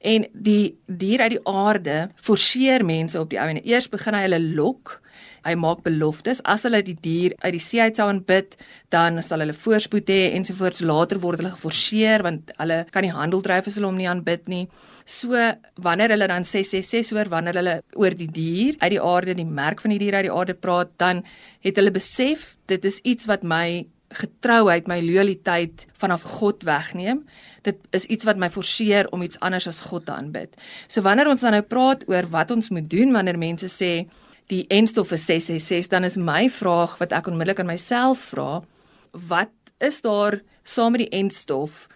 En 0.00 0.26
die 0.32 0.76
dier 0.86 1.22
uit 1.24 1.36
die 1.36 1.42
aarde 1.48 2.08
forceer 2.20 2.84
mense 2.84 3.20
op 3.20 3.30
die 3.32 3.40
ou 3.40 3.48
en 3.48 3.62
eers 3.62 3.88
begin 3.88 4.14
hy 4.14 4.26
hulle 4.26 4.40
lok. 4.58 5.00
Hy 5.46 5.54
maak 5.56 5.84
beloftes 5.86 6.42
as 6.44 6.66
hulle 6.66 6.82
die 6.84 6.96
dier 7.00 7.36
uit 7.44 7.54
die 7.54 7.62
see 7.62 7.80
uit 7.80 7.96
sou 7.96 8.08
aanbid, 8.10 8.56
dan 8.92 9.22
sal 9.24 9.44
hulle 9.44 9.54
voorspoed 9.56 10.10
hê 10.10 10.32
ensovoorts. 10.36 10.82
Later 10.84 11.20
word 11.22 11.40
hulle 11.40 11.54
geforseer 11.54 12.24
want 12.26 12.52
hulle 12.60 12.82
kan 12.92 13.06
nie 13.06 13.14
handel 13.14 13.44
dryf 13.44 13.70
as 13.70 13.78
hulle 13.78 13.88
hom 13.88 14.00
nie 14.00 14.10
aanbid 14.10 14.50
nie. 14.52 14.66
So 15.06 15.38
wanneer 15.80 16.12
hulle 16.12 16.28
dan 16.28 16.44
666 16.44 17.16
oor 17.16 17.32
wanneer 17.32 17.60
hulle 17.62 17.76
oor 17.96 18.16
die 18.18 18.30
dier 18.30 18.76
uit 18.82 18.92
die 18.96 19.02
aarde, 19.02 19.38
die 19.38 19.48
merk 19.48 19.80
van 19.84 19.94
die 19.94 20.02
dier 20.02 20.18
uit 20.18 20.26
die 20.28 20.34
aarde 20.34 20.58
praat, 20.58 20.92
dan 21.00 21.22
het 21.64 21.78
hulle 21.78 21.94
besef 21.94 22.56
dit 22.66 22.84
is 22.84 23.00
iets 23.04 23.30
wat 23.30 23.46
my 23.46 23.86
getrouheid, 24.16 24.88
my 24.88 25.00
lojaliteit 25.04 25.86
vanaf 26.00 26.24
God 26.38 26.64
wegneem. 26.66 27.24
Dit 27.66 27.80
is 27.96 28.06
iets 28.12 28.26
wat 28.28 28.38
my 28.40 28.48
forceer 28.52 29.08
om 29.14 29.24
iets 29.24 29.40
anders 29.44 29.68
as 29.70 29.82
God 29.88 30.06
te 30.06 30.14
aanbid. 30.14 30.54
So 30.88 31.04
wanneer 31.06 31.28
ons 31.30 31.44
dan 31.44 31.56
nou 31.56 31.64
praat 31.66 32.06
oor 32.10 32.28
wat 32.32 32.54
ons 32.54 32.70
moet 32.74 32.88
doen 32.90 33.12
wanneer 33.16 33.38
mense 33.40 33.70
sê 33.72 34.06
die 34.52 34.64
enstof 34.70 35.12
is 35.16 35.26
666, 35.26 35.90
dan 35.90 36.06
is 36.06 36.16
my 36.16 36.46
vraag 36.52 36.96
wat 37.00 37.12
ek 37.16 37.30
onmiddellik 37.32 37.60
aan 37.64 37.72
myself 37.72 38.28
vra, 38.30 38.60
wat 39.26 39.52
is 39.82 40.00
daar 40.04 40.40
saam 40.62 40.94
met 40.94 41.06
die 41.06 41.14
enstof? 41.18 41.86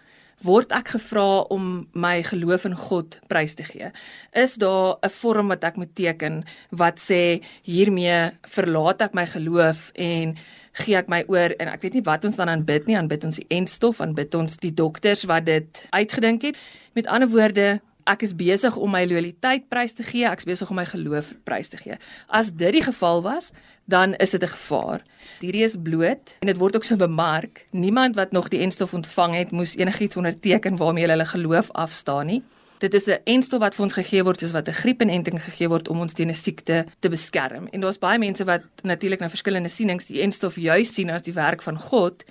Word 0.43 0.71
ek 0.75 0.95
gevra 0.95 1.43
om 1.53 1.87
my 1.93 2.21
geloof 2.25 2.65
in 2.65 2.75
God 2.77 3.19
prys 3.31 3.55
te 3.57 3.63
gee. 3.63 3.91
Is 4.33 4.55
daar 4.55 4.97
'n 5.03 5.09
vorm 5.09 5.47
wat 5.47 5.63
ek 5.63 5.77
moet 5.77 5.95
teken 5.95 6.43
wat 6.71 6.99
sê 6.99 7.43
hiermee 7.63 8.31
verlaat 8.41 9.01
ek 9.01 9.13
my 9.13 9.25
geloof 9.25 9.91
en 9.95 10.35
gee 10.73 10.95
ek 10.95 11.09
my 11.11 11.23
oor 11.27 11.51
en 11.59 11.67
ek 11.67 11.81
weet 11.81 11.93
nie 11.93 12.07
wat 12.07 12.25
ons 12.25 12.35
dan 12.35 12.49
aanbid 12.49 12.87
nie, 12.87 12.97
aanbid 12.97 13.23
ons 13.23 13.35
die 13.35 13.47
entstof, 13.49 14.01
aanbid 14.01 14.35
ons 14.35 14.57
die 14.57 14.73
dokters 14.73 15.23
wat 15.23 15.45
dit 15.45 15.87
uitgedink 15.91 16.41
het. 16.41 16.57
Met 16.93 17.07
ander 17.07 17.29
woorde, 17.29 17.81
ek 18.05 18.21
is 18.21 18.35
besig 18.35 18.75
om 18.77 18.91
my 18.91 19.05
loyaliteit 19.05 19.69
prys 19.69 19.93
te 19.93 20.03
gee, 20.03 20.25
ek 20.25 20.39
is 20.39 20.45
besig 20.45 20.69
om 20.69 20.75
my 20.75 20.85
geloof 20.85 21.33
prys 21.43 21.69
te 21.69 21.77
gee. 21.77 21.97
As 22.27 22.51
dit 22.51 22.73
die 22.73 22.83
geval 22.83 23.21
was, 23.21 23.51
dan 23.85 24.15
is 24.15 24.31
dit 24.31 24.43
'n 24.43 24.47
gevaar. 24.47 25.01
Hierdie 25.39 25.63
is 25.63 25.75
bloot 25.77 26.35
en 26.39 26.47
dit 26.47 26.57
word 26.57 26.75
ook 26.75 26.83
so 26.83 26.95
bemark. 26.95 27.67
Niemand 27.71 28.15
wat 28.15 28.31
nog 28.31 28.49
die 28.49 28.59
entstof 28.59 28.93
ontvang 28.93 29.35
het, 29.35 29.51
moes 29.51 29.75
enigiets 29.75 30.17
onderteken 30.17 30.77
waarmee 30.77 31.07
hulle 31.07 31.11
hulle 31.21 31.25
geloof 31.25 31.71
afstaan 31.71 32.25
nie. 32.25 32.43
Dit 32.79 32.93
is 32.93 33.05
'n 33.07 33.19
enstof 33.23 33.59
wat 33.59 33.75
vir 33.75 33.83
ons 33.83 33.93
gegee 33.93 34.23
word 34.23 34.39
soos 34.39 34.51
wat 34.51 34.67
'n 34.67 34.73
griepenenting 34.73 35.43
gegee 35.43 35.67
word 35.69 35.87
om 35.87 35.99
ons 35.99 36.13
teen 36.13 36.29
'n 36.29 36.33
siekte 36.33 36.85
te 36.99 37.09
beskerm. 37.09 37.67
En 37.71 37.81
daar's 37.81 37.99
baie 37.99 38.19
mense 38.19 38.43
wat 38.43 38.61
natuurlik 38.83 39.19
na 39.19 39.29
verskillende 39.29 39.69
sienings 39.69 40.05
die 40.05 40.21
enstof 40.21 40.55
juis 40.55 40.93
sien 40.93 41.09
as 41.09 41.21
die 41.21 41.33
werk 41.33 41.61
van 41.61 41.79
God 41.79 42.23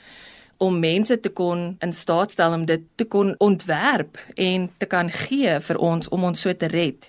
om 0.61 0.77
mense 0.79 1.17
te 1.21 1.31
kon 1.33 1.77
in 1.81 1.93
staat 1.97 2.35
stel 2.37 2.53
om 2.53 2.67
dit 2.69 2.83
te 3.01 3.07
kon 3.09 3.33
ontwerp 3.39 4.19
en 4.35 4.69
te 4.77 4.87
kan 4.87 5.09
gee 5.11 5.57
vir 5.61 5.79
ons 5.81 6.09
om 6.09 6.25
ons 6.29 6.41
so 6.41 6.53
te 6.53 6.69
red. 6.69 7.09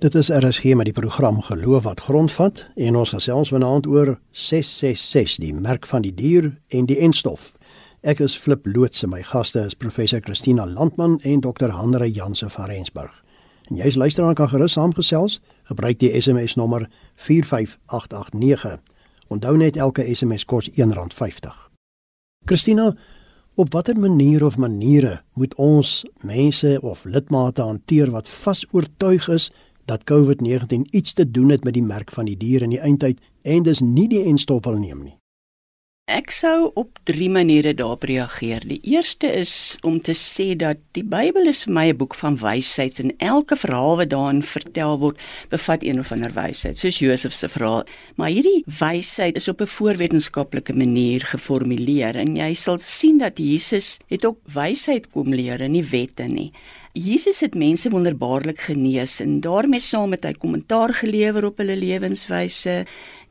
Dit 0.00 0.14
is 0.14 0.30
RSG 0.32 0.74
met 0.74 0.88
die 0.88 0.96
program 0.96 1.42
Geloof 1.44 1.84
wat 1.86 2.00
grondvat 2.00 2.64
en 2.74 2.96
ons 2.96 3.12
gesels 3.14 3.52
vanaand 3.54 3.86
oor 3.86 4.14
666 4.32 5.38
die 5.44 5.54
merk 5.54 5.86
van 5.86 6.02
die 6.02 6.14
dier 6.14 6.50
en 6.68 6.90
die 6.90 6.98
enstof. 6.98 7.52
Ek 8.00 8.22
is 8.24 8.34
Flip 8.34 8.66
Lootse. 8.66 9.06
My 9.06 9.22
gaste 9.22 9.60
is 9.68 9.76
professor 9.76 10.20
Christina 10.24 10.66
Landman 10.66 11.18
en 11.22 11.44
dokter 11.44 11.70
Hanre 11.70 12.08
Janse 12.10 12.48
van 12.50 12.72
Rensburg. 12.72 13.12
En 13.68 13.76
jy's 13.76 14.00
luisteraar 14.00 14.34
kan 14.34 14.48
gerus 14.48 14.72
saamgesels. 14.72 15.40
gebruik 15.70 15.98
die 15.98 16.20
SMS 16.20 16.54
nommer 16.54 16.88
45889. 17.14 18.80
Onthou 19.28 19.56
net 19.56 19.76
elke 19.76 20.14
SMS 20.14 20.44
kos 20.44 20.70
R1.50. 20.70 21.69
Christina, 22.44 22.96
op 23.54 23.72
watter 23.72 23.98
manier 23.98 24.44
of 24.44 24.56
maniere 24.56 25.20
moet 25.34 25.54
ons 25.54 26.04
mense 26.24 26.78
of 26.80 27.04
lidmate 27.04 27.62
hanteer 27.62 28.10
wat 28.10 28.28
vas 28.28 28.64
oortuig 28.72 29.28
is 29.28 29.50
dat 29.84 30.04
COVID-19 30.10 30.88
iets 30.90 31.12
te 31.12 31.30
doen 31.30 31.48
het 31.48 31.64
met 31.64 31.74
die 31.74 31.84
merk 31.84 32.10
van 32.10 32.24
die 32.24 32.36
dier 32.36 32.62
in 32.62 32.74
die 32.74 32.80
eindtyd 32.80 33.20
en 33.42 33.62
dis 33.62 33.80
nie 33.80 34.08
die 34.08 34.24
enstof 34.24 34.64
wil 34.64 34.78
neem 34.80 35.04
nie? 35.04 35.19
Ek 36.10 36.32
sou 36.34 36.72
op 36.74 36.96
drie 37.06 37.28
maniere 37.30 37.70
daarop 37.78 38.02
reageer. 38.08 38.64
Die 38.66 38.80
eerste 38.90 39.28
is 39.30 39.76
om 39.86 40.00
te 40.02 40.10
sê 40.18 40.56
dat 40.58 40.80
die 40.98 41.04
Bybel 41.06 41.46
is 41.46 41.62
vir 41.68 41.72
my 41.76 41.84
'n 41.92 41.96
boek 42.00 42.16
van 42.18 42.34
wysheid 42.36 42.98
en 42.98 43.12
elke 43.18 43.54
verhaal 43.54 43.96
wat 43.96 44.10
daarin 44.10 44.42
vertel 44.42 44.98
word, 44.98 45.20
bevat 45.50 45.84
een 45.84 46.00
of 46.00 46.10
ander 46.10 46.32
wysheid, 46.34 46.78
soos 46.78 46.98
Josef 46.98 47.32
se 47.32 47.48
verhaal. 47.48 47.84
Maar 48.16 48.30
hierdie 48.30 48.64
wysheid 48.66 49.36
is 49.36 49.48
op 49.48 49.60
'n 49.60 49.66
voorwetenskaplike 49.66 50.74
manier 50.74 51.20
geformuleer 51.20 52.16
en 52.16 52.36
jy 52.36 52.54
sal 52.54 52.78
sien 52.78 53.18
dat 53.18 53.38
Jesus 53.38 53.98
het 54.08 54.24
ook 54.24 54.38
wysheid 54.46 55.10
kom 55.10 55.32
leer 55.32 55.60
en 55.60 55.72
nie 55.72 55.84
wette 55.84 56.26
nie. 56.26 56.52
Jesus 56.92 57.38
het 57.40 57.54
mense 57.54 57.90
wonderbaarlik 57.90 58.64
genees 58.66 59.20
en 59.20 59.36
daarmee 59.40 59.78
saam 59.78 60.10
het 60.10 60.24
hy 60.26 60.32
kommentaar 60.32 60.90
gelewer 60.90 61.44
op 61.46 61.60
hulle 61.62 61.76
lewenswyse 61.78 62.80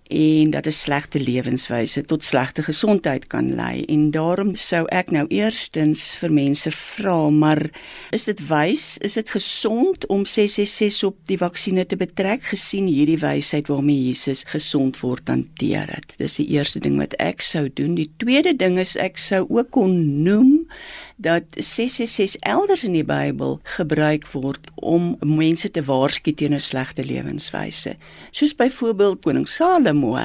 en 0.09 0.49
dat 0.49 0.65
'n 0.65 0.71
slegte 0.71 1.19
lewenswyse 1.19 2.01
tot 2.01 2.23
slegte 2.23 2.63
gesondheid 2.63 3.27
kan 3.27 3.55
lei. 3.55 3.85
En 3.85 4.11
daarom 4.11 4.55
sou 4.55 4.85
ek 4.87 5.11
nou 5.11 5.27
eerstens 5.27 6.15
vir 6.15 6.33
mense 6.33 6.71
vra 6.71 7.29
maar 7.29 7.69
is 8.11 8.23
dit 8.23 8.47
wys 8.47 8.97
is 8.97 9.13
dit 9.13 9.29
gesond 9.29 10.07
om 10.07 10.25
666 10.25 11.03
op 11.03 11.17
die 11.25 11.37
vaksines 11.37 11.85
te 11.87 11.97
betrek? 11.97 12.43
Gesien 12.43 12.85
hierdie 12.85 13.17
wysheid 13.17 13.67
waarmee 13.67 14.07
Jesus 14.07 14.43
gesond 14.43 14.99
word 14.99 15.27
hanteer 15.27 15.87
het 15.95 16.13
dis 16.17 16.35
die 16.35 16.47
eerste 16.47 16.79
ding 16.79 16.97
wat 16.97 17.13
ek 17.13 17.41
sou 17.41 17.69
doen. 17.73 17.95
Die 17.95 18.11
tweede 18.17 18.55
ding 18.55 18.79
is 18.79 18.95
ek 18.95 19.17
sou 19.17 19.45
ook 19.49 19.69
kon 19.69 20.23
noem 20.23 20.67
dat 21.19 21.43
666 21.51 22.39
elders 22.47 22.83
in 22.83 22.95
die 22.95 23.03
Bybel 23.03 23.59
gebruik 23.75 24.27
word 24.31 24.69
om 24.75 25.17
mense 25.19 25.67
te 25.71 25.83
waarsku 25.83 26.31
teen 26.33 26.55
'n 26.55 26.59
slegte 26.59 27.03
lewenswyse. 27.03 27.95
Soos 28.31 28.55
byvoorbeeld 28.55 29.21
koning 29.21 29.47
Salomo. 29.47 30.17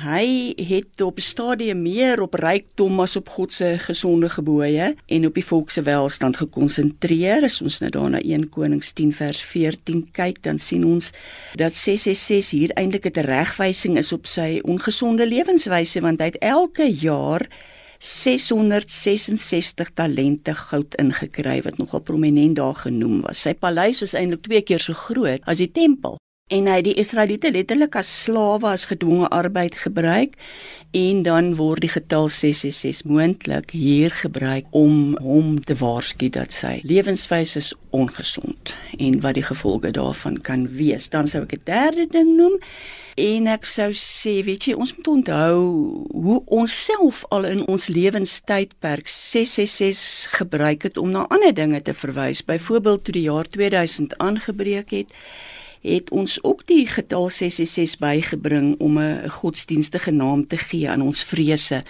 Hy 0.00 0.54
het 0.56 1.00
op 1.04 1.18
stadium 1.20 1.82
meer 1.82 2.22
op 2.22 2.34
rykdom 2.34 3.00
as 3.00 3.16
op 3.16 3.28
God 3.28 3.52
se 3.52 3.78
gesonde 3.78 4.28
gebooie 4.28 4.94
en 5.06 5.26
op 5.26 5.34
die 5.34 5.44
volk 5.44 5.70
se 5.70 5.82
welstand 5.82 6.36
gekonsentreer. 6.36 7.44
As 7.44 7.60
ons 7.60 7.80
nou 7.80 7.90
daarna 7.90 8.20
1 8.20 8.48
Konings 8.48 8.92
10 8.92 9.12
vers 9.12 9.42
14 9.42 10.08
kyk, 10.12 10.42
dan 10.42 10.58
sien 10.58 10.84
ons 10.84 11.10
dat 11.54 11.74
666 11.74 12.50
hier 12.50 12.70
eintlik 12.70 13.04
'n 13.16 13.20
regwysing 13.20 13.98
is 13.98 14.12
op 14.12 14.26
sy 14.26 14.60
ongesonde 14.62 15.26
lewenswyse 15.26 16.00
want 16.00 16.20
hy 16.20 16.26
het 16.26 16.38
elke 16.38 16.88
jaar 16.88 17.48
666 18.00 19.92
talente 19.92 20.54
goud 20.56 20.94
ingekry 21.02 21.58
wat 21.66 21.76
nogal 21.76 22.00
prominent 22.00 22.56
daar 22.56 22.74
genoem 22.74 23.20
was. 23.26 23.42
Sy 23.44 23.52
paleis 23.60 24.00
was 24.00 24.16
eintlik 24.16 24.46
twee 24.46 24.62
keer 24.64 24.80
so 24.80 24.96
groot 24.96 25.44
as 25.44 25.60
die 25.60 25.68
tempel. 25.68 26.16
En 26.50 26.66
hy 26.66 26.80
die 26.82 26.96
Israeliete 26.98 27.52
letterlik 27.54 27.94
as 27.94 28.08
slawe 28.24 28.72
as 28.72 28.88
gedwonge 28.90 29.28
arbeid 29.30 29.76
gebruik 29.78 30.32
en 30.98 31.22
dan 31.22 31.52
word 31.54 31.84
die 31.84 31.92
getal 31.92 32.26
666 32.26 33.06
moontlik 33.06 33.70
hier 33.70 34.10
gebruik 34.10 34.66
om 34.74 35.14
hom 35.22 35.60
te 35.62 35.76
waarsku 35.78 36.26
dat 36.34 36.50
sy 36.50 36.80
lewenswyse 36.82 37.62
is 37.62 37.70
ongesond 37.94 38.74
en 38.98 39.20
wat 39.22 39.38
die 39.38 39.46
gevolge 39.46 39.94
daarvan 39.94 40.40
kan 40.42 40.66
wees. 40.74 41.06
Dan 41.14 41.30
sou 41.30 41.44
ek 41.46 41.54
'n 41.54 41.62
derde 41.70 42.06
ding 42.10 42.34
noem 42.34 42.58
En 43.20 43.48
ek 43.50 43.66
sou 43.68 43.90
sê, 43.96 44.38
weet 44.46 44.68
jy, 44.68 44.74
ons 44.78 44.92
moet 44.96 45.08
onthou 45.10 45.56
hoe 46.14 46.36
ons 46.46 46.74
self 46.86 47.24
al 47.34 47.44
in 47.48 47.64
ons 47.68 47.88
lewenstydperk 47.92 49.10
666 49.10 50.38
gebruik 50.38 50.86
het 50.88 51.00
om 51.00 51.10
na 51.10 51.26
ander 51.28 51.52
dinge 51.54 51.82
te 51.82 51.94
verwys. 51.94 52.44
Byvoorbeeld 52.46 53.04
toe 53.04 53.14
die 53.18 53.26
jaar 53.26 53.48
2000 53.50 54.16
aangebreek 54.18 54.94
het, 54.94 55.12
het 55.80 56.10
ons 56.10 56.42
ook 56.42 56.66
die 56.66 56.86
getal 56.86 57.28
666 57.28 57.98
bygebring 58.00 58.74
om 58.78 58.98
'n 58.98 59.28
godsdienstige 59.28 60.10
naam 60.10 60.46
te 60.46 60.56
gee 60.56 60.90
aan 60.90 61.02
ons 61.02 61.24
vrese 61.24 61.82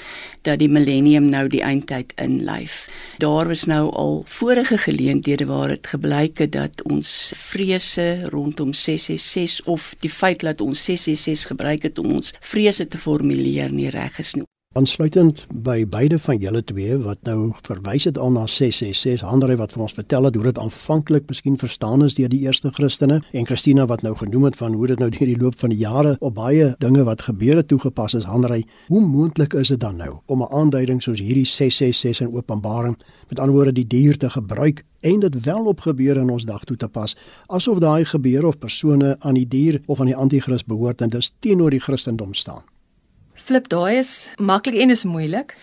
dat 0.42 0.58
die 0.58 0.68
millennium 0.68 1.24
nou 1.24 1.48
die 1.48 1.62
eindtyd 1.62 2.12
inlyf. 2.16 2.88
Daar 3.18 3.46
was 3.46 3.64
nou 3.64 3.92
al 3.92 4.24
vorige 4.26 4.78
geleenthede 4.78 5.46
waar 5.46 5.68
dit 5.68 5.86
gebleik 5.86 6.38
het 6.38 6.52
dat 6.52 6.82
ons 6.82 7.32
vrese 7.36 8.28
rondom 8.28 8.72
666 8.72 9.66
of 9.66 9.94
die 9.98 10.10
feit 10.10 10.40
dat 10.40 10.60
ons 10.60 10.84
666 10.84 11.46
gebruik 11.46 11.82
het 11.82 11.98
om 11.98 12.12
ons 12.12 12.32
vrese 12.40 12.88
te 12.88 12.98
formuleer 12.98 13.72
nie 13.72 13.90
reg 13.90 14.18
is 14.18 14.34
nie. 14.34 14.49
Aansluitend 14.78 15.40
by 15.50 15.82
beide 15.82 16.14
van 16.22 16.36
julle 16.38 16.60
twee 16.62 16.94
wat 17.02 17.18
nou 17.26 17.48
verwys 17.66 18.04
het 18.06 18.18
al 18.22 18.30
na 18.30 18.44
666 18.46 19.24
Hanrey 19.26 19.56
wat 19.58 19.72
vir 19.74 19.82
ons 19.82 19.96
vertel 19.96 20.28
het 20.28 20.38
hoe 20.38 20.44
dit 20.46 20.60
aanvanklik 20.62 21.26
miskien 21.26 21.56
verstaan 21.58 22.06
is 22.06 22.14
deur 22.14 22.30
die 22.30 22.44
eerste 22.44 22.70
Christene 22.76 23.16
en 23.34 23.48
Christina 23.48 23.88
wat 23.90 24.06
nou 24.06 24.14
genoem 24.20 24.46
het 24.46 24.60
van 24.60 24.78
hoe 24.78 24.92
dit 24.92 25.02
nou 25.02 25.10
deur 25.10 25.32
die 25.32 25.40
loop 25.42 25.58
van 25.58 25.74
die 25.74 25.80
jare 25.82 26.14
op 26.20 26.38
baie 26.38 26.70
dinge 26.86 27.02
wat 27.10 27.26
gebeur 27.26 27.58
het 27.58 27.68
toegepas 27.74 28.14
is 28.20 28.30
Hanrey 28.30 28.62
hoe 28.86 29.02
moontlik 29.02 29.58
is 29.58 29.74
dit 29.74 29.82
dan 29.82 29.98
nou 29.98 30.20
om 30.30 30.46
'n 30.46 30.54
aanduiding 30.62 31.02
soos 31.02 31.18
hierdie 31.18 31.50
666 31.50 32.28
in 32.28 32.34
Openbaring 32.34 32.96
met 33.28 33.38
ander 33.40 33.54
woorde 33.54 33.72
die 33.72 33.86
dier 33.86 34.16
te 34.18 34.30
gebruik 34.30 34.84
en 35.00 35.20
dit 35.20 35.44
wel 35.44 35.66
op 35.66 35.80
gebeure 35.80 36.20
in 36.20 36.30
ons 36.30 36.44
dag 36.44 36.64
toe 36.64 36.76
te 36.76 36.88
pas 36.88 37.16
asof 37.48 37.78
daai 37.78 38.04
gebeure 38.04 38.46
of 38.46 38.58
persone 38.58 39.16
aan 39.18 39.34
die 39.34 39.48
dier 39.48 39.82
of 39.86 40.00
aan 40.00 40.06
die 40.06 40.16
anti-kris 40.16 40.64
behoort 40.64 41.00
en 41.00 41.08
dus 41.08 41.34
teenoor 41.40 41.70
die 41.70 41.80
Christendom 41.80 42.34
staan 42.34 42.69
Flip 43.40 43.68
daai 43.72 43.96
is 43.98 44.12
maklik 44.36 44.76
en 44.82 44.92
is 44.92 45.04
moeilik. 45.08 45.54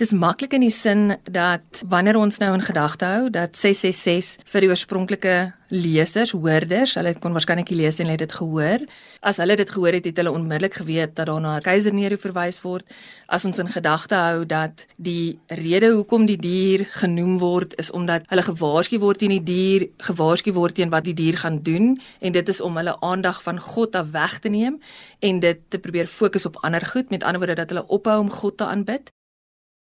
Dis 0.00 0.14
maklik 0.16 0.54
in 0.56 0.62
die 0.64 0.72
sin 0.72 1.10
dat 1.28 1.82
wanneer 1.92 2.16
ons 2.16 2.38
nou 2.40 2.54
in 2.56 2.62
gedagte 2.64 3.04
hou 3.04 3.26
dat 3.28 3.52
666 3.52 4.46
vir 4.48 4.64
die 4.64 4.70
oorspronklike 4.70 5.34
lesers, 5.76 6.32
hoorders, 6.32 6.94
hulle 6.96 7.12
kon 7.20 7.36
waarskynlik 7.36 7.68
lees 7.76 8.00
en 8.00 8.08
het 8.08 8.22
dit 8.22 8.32
gehoor. 8.32 8.86
As 9.20 9.42
hulle 9.44 9.58
dit 9.60 9.68
gehoor 9.68 9.98
het, 9.98 10.08
het 10.08 10.22
hulle 10.22 10.32
onmiddellik 10.32 10.78
geweet 10.80 11.12
dat 11.18 11.28
daar 11.28 11.42
na 11.44 11.58
keiser 11.60 11.92
Nero 11.92 12.16
verwys 12.16 12.62
word. 12.64 12.88
As 13.28 13.44
ons 13.44 13.60
in 13.60 13.68
gedagte 13.68 14.16
hou 14.16 14.48
dat 14.48 14.86
die 14.96 15.36
rede 15.60 15.92
hoekom 15.92 16.24
die 16.32 16.38
dier 16.40 16.86
genoem 16.96 17.36
word 17.44 17.76
is 17.76 17.92
omdat 17.92 18.24
hulle 18.32 18.48
gewaarsku 18.48 19.02
word 19.04 19.20
teen 19.20 19.36
die 19.36 19.44
dier, 19.52 19.88
gewaarsku 20.08 20.56
word 20.56 20.80
teen 20.80 20.96
wat 20.96 21.04
die 21.12 21.16
dier 21.20 21.36
gaan 21.44 21.60
doen 21.60 21.98
en 22.24 22.40
dit 22.40 22.56
is 22.56 22.64
om 22.64 22.80
hulle 22.80 22.96
aandag 23.04 23.44
van 23.44 23.60
God 23.60 24.00
af 24.00 24.16
weg 24.16 24.40
te 24.40 24.48
neem 24.48 24.80
en 25.20 25.44
dit 25.44 25.60
te 25.68 25.78
probeer 25.78 26.08
fokus 26.08 26.48
op 26.48 26.56
ander 26.64 26.88
goed, 26.88 27.12
met 27.12 27.20
ander 27.20 27.44
woorde 27.44 27.60
dat 27.60 27.76
hulle 27.76 27.88
ophou 27.92 28.20
om 28.24 28.32
God 28.40 28.56
te 28.56 28.64
aanbid. 28.64 29.12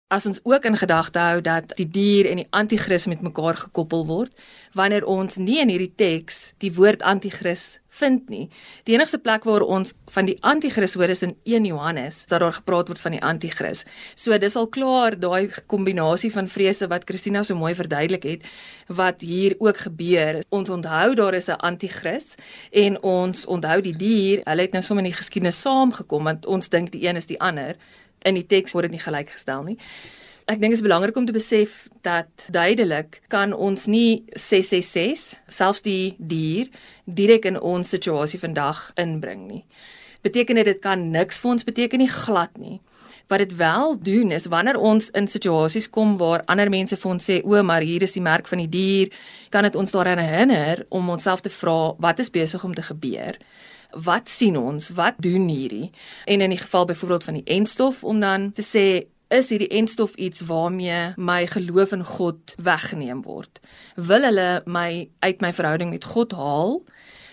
As 0.08 0.24
ons 0.26 0.38
ook 0.42 0.64
in 0.64 0.76
gedagte 0.76 1.20
hou 1.20 1.40
dat 1.44 1.74
die 1.76 1.84
dier 1.84 2.24
en 2.30 2.38
die 2.40 2.46
anti-kris 2.56 3.04
met 3.12 3.20
mekaar 3.20 3.58
gekoppel 3.60 4.06
word, 4.08 4.30
wanneer 4.72 5.04
ons 5.04 5.36
nie 5.36 5.58
in 5.60 5.68
hierdie 5.68 5.92
teks 6.00 6.54
die 6.64 6.70
woord 6.72 7.04
anti-kris 7.04 7.74
vind 7.98 8.30
nie. 8.32 8.46
Die 8.88 8.96
enigste 8.96 9.20
plek 9.20 9.44
waar 9.44 9.66
ons 9.66 9.92
van 10.14 10.24
die 10.24 10.38
anti-kris 10.40 10.96
hoor 10.96 11.12
is 11.12 11.26
in 11.26 11.34
1 11.44 11.68
Johannes, 11.68 12.22
dat 12.30 12.40
daar 12.40 12.56
gepraat 12.56 12.88
word 12.88 13.02
van 13.04 13.18
die 13.18 13.20
anti-kris. 13.20 13.84
So 14.16 14.32
dis 14.40 14.56
al 14.56 14.70
klaar 14.72 15.18
daai 15.20 15.52
kombinasie 15.68 16.32
van 16.32 16.48
vrese 16.48 16.88
wat 16.88 17.04
Christina 17.04 17.44
so 17.44 17.60
mooi 17.60 17.74
verduidelik 17.76 18.24
het 18.24 18.48
wat 18.88 19.20
hier 19.20 19.60
ook 19.60 19.84
gebeur. 19.90 20.40
Ons 20.48 20.72
onthou 20.72 21.14
daar 21.20 21.36
is 21.36 21.52
'n 21.52 21.60
anti-kris 21.60 22.34
en 22.72 23.02
ons 23.02 23.44
onthou 23.44 23.80
die 23.82 23.96
dier, 23.96 24.40
hulle 24.44 24.62
het 24.62 24.72
nou 24.72 24.82
sommer 24.82 25.04
in 25.04 25.12
die 25.12 25.20
geskiedenis 25.20 25.60
saamgekom 25.60 26.24
want 26.24 26.46
ons 26.46 26.68
dink 26.68 26.92
die 26.92 27.04
een 27.04 27.16
is 27.16 27.26
die 27.26 27.40
ander 27.40 27.76
in 28.24 28.38
die 28.38 28.46
teks 28.46 28.74
word 28.74 28.88
dit 28.88 28.98
nie 28.98 29.04
gelykgestel 29.04 29.66
nie. 29.66 29.78
Ek 30.48 30.62
dink 30.62 30.72
dit 30.72 30.78
is 30.78 30.84
belangrik 30.84 31.16
om 31.20 31.26
te 31.28 31.34
besef 31.36 31.90
dat 32.00 32.46
duidelik 32.48 33.18
kan 33.28 33.52
ons 33.52 33.84
nie 33.84 34.24
666 34.32 35.36
selfs 35.52 35.84
die 35.84 36.14
dier 36.16 36.70
direk 37.04 37.44
in 37.50 37.60
ons 37.60 37.92
situasie 37.92 38.40
vandag 38.40 38.86
inbring 38.96 39.44
nie. 39.50 39.64
Beteken 40.24 40.56
dit 40.56 40.70
dit 40.70 40.80
kan 40.80 41.04
niks 41.12 41.42
vir 41.42 41.52
ons 41.52 41.68
beteken 41.68 42.00
nie 42.00 42.08
glad 42.08 42.56
nie. 42.56 42.78
Wat 43.28 43.44
dit 43.44 43.52
wel 43.60 43.98
doen 44.00 44.32
is 44.32 44.48
wanneer 44.48 44.80
ons 44.80 45.10
in 45.12 45.28
situasies 45.28 45.90
kom 45.92 46.16
waar 46.16 46.46
ander 46.48 46.72
mense 46.72 46.96
vir 46.96 47.12
ons 47.12 47.28
sê 47.28 47.42
o, 47.44 47.60
maar 47.62 47.84
hier 47.84 48.02
is 48.02 48.16
die 48.16 48.24
merk 48.24 48.48
van 48.48 48.64
die 48.64 48.72
dier, 48.72 49.12
kan 49.52 49.68
dit 49.68 49.76
ons 49.76 49.92
daaraan 49.92 50.24
herinner 50.24 50.86
om 50.88 51.12
onsself 51.12 51.44
te 51.44 51.52
vra 51.52 51.92
wat 52.00 52.24
is 52.24 52.32
besig 52.32 52.64
om 52.64 52.72
te 52.72 52.88
gebeur 52.88 53.36
wat 53.90 54.28
sien 54.28 54.56
ons? 54.56 54.88
Wat 54.88 55.14
doen 55.16 55.48
hierdie? 55.48 55.90
En 56.24 56.40
in 56.40 56.50
die 56.50 56.58
geval 56.58 56.84
byvoorbeeld 56.84 57.24
van 57.24 57.34
die 57.34 57.44
enstof 57.44 58.04
om 58.04 58.20
dan 58.20 58.52
te 58.52 58.62
sê 58.62 59.08
is 59.28 59.50
hierdie 59.52 59.68
enstof 59.68 60.14
iets 60.14 60.40
waarmee 60.40 61.12
my 61.16 61.46
geloof 61.46 61.92
in 61.92 62.04
God 62.04 62.54
weggeneem 62.56 63.22
word? 63.22 63.60
Wil 63.94 64.24
hulle 64.24 64.62
my 64.64 65.08
uit 65.18 65.40
my 65.40 65.52
verhouding 65.52 65.90
met 65.90 66.04
God 66.04 66.32
haal? 66.32 66.82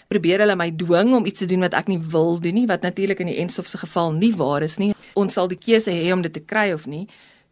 Probeer 0.07 0.43
hulle 0.43 0.55
my 0.55 0.69
dwing 0.75 1.15
om 1.15 1.25
iets 1.25 1.39
te 1.39 1.47
doen 1.50 1.63
wat 1.65 1.74
ek 1.74 1.88
nie 1.89 2.00
wil 2.00 2.39
doen 2.39 2.53
nie, 2.53 2.67
wat 2.69 2.83
natuurlik 2.85 3.24
in 3.24 3.31
die 3.31 3.39
enstof 3.41 3.67
se 3.71 3.79
geval 3.81 4.13
nie 4.13 4.33
waar 4.35 4.62
is 4.62 4.77
nie. 4.77 4.93
Ons 5.15 5.33
sal 5.33 5.47
die 5.47 5.59
keuse 5.59 5.91
hê 5.91 6.12
om 6.13 6.21
dit 6.21 6.33
te 6.33 6.43
kry 6.43 6.71
of 6.75 6.85
nie. 6.85 7.07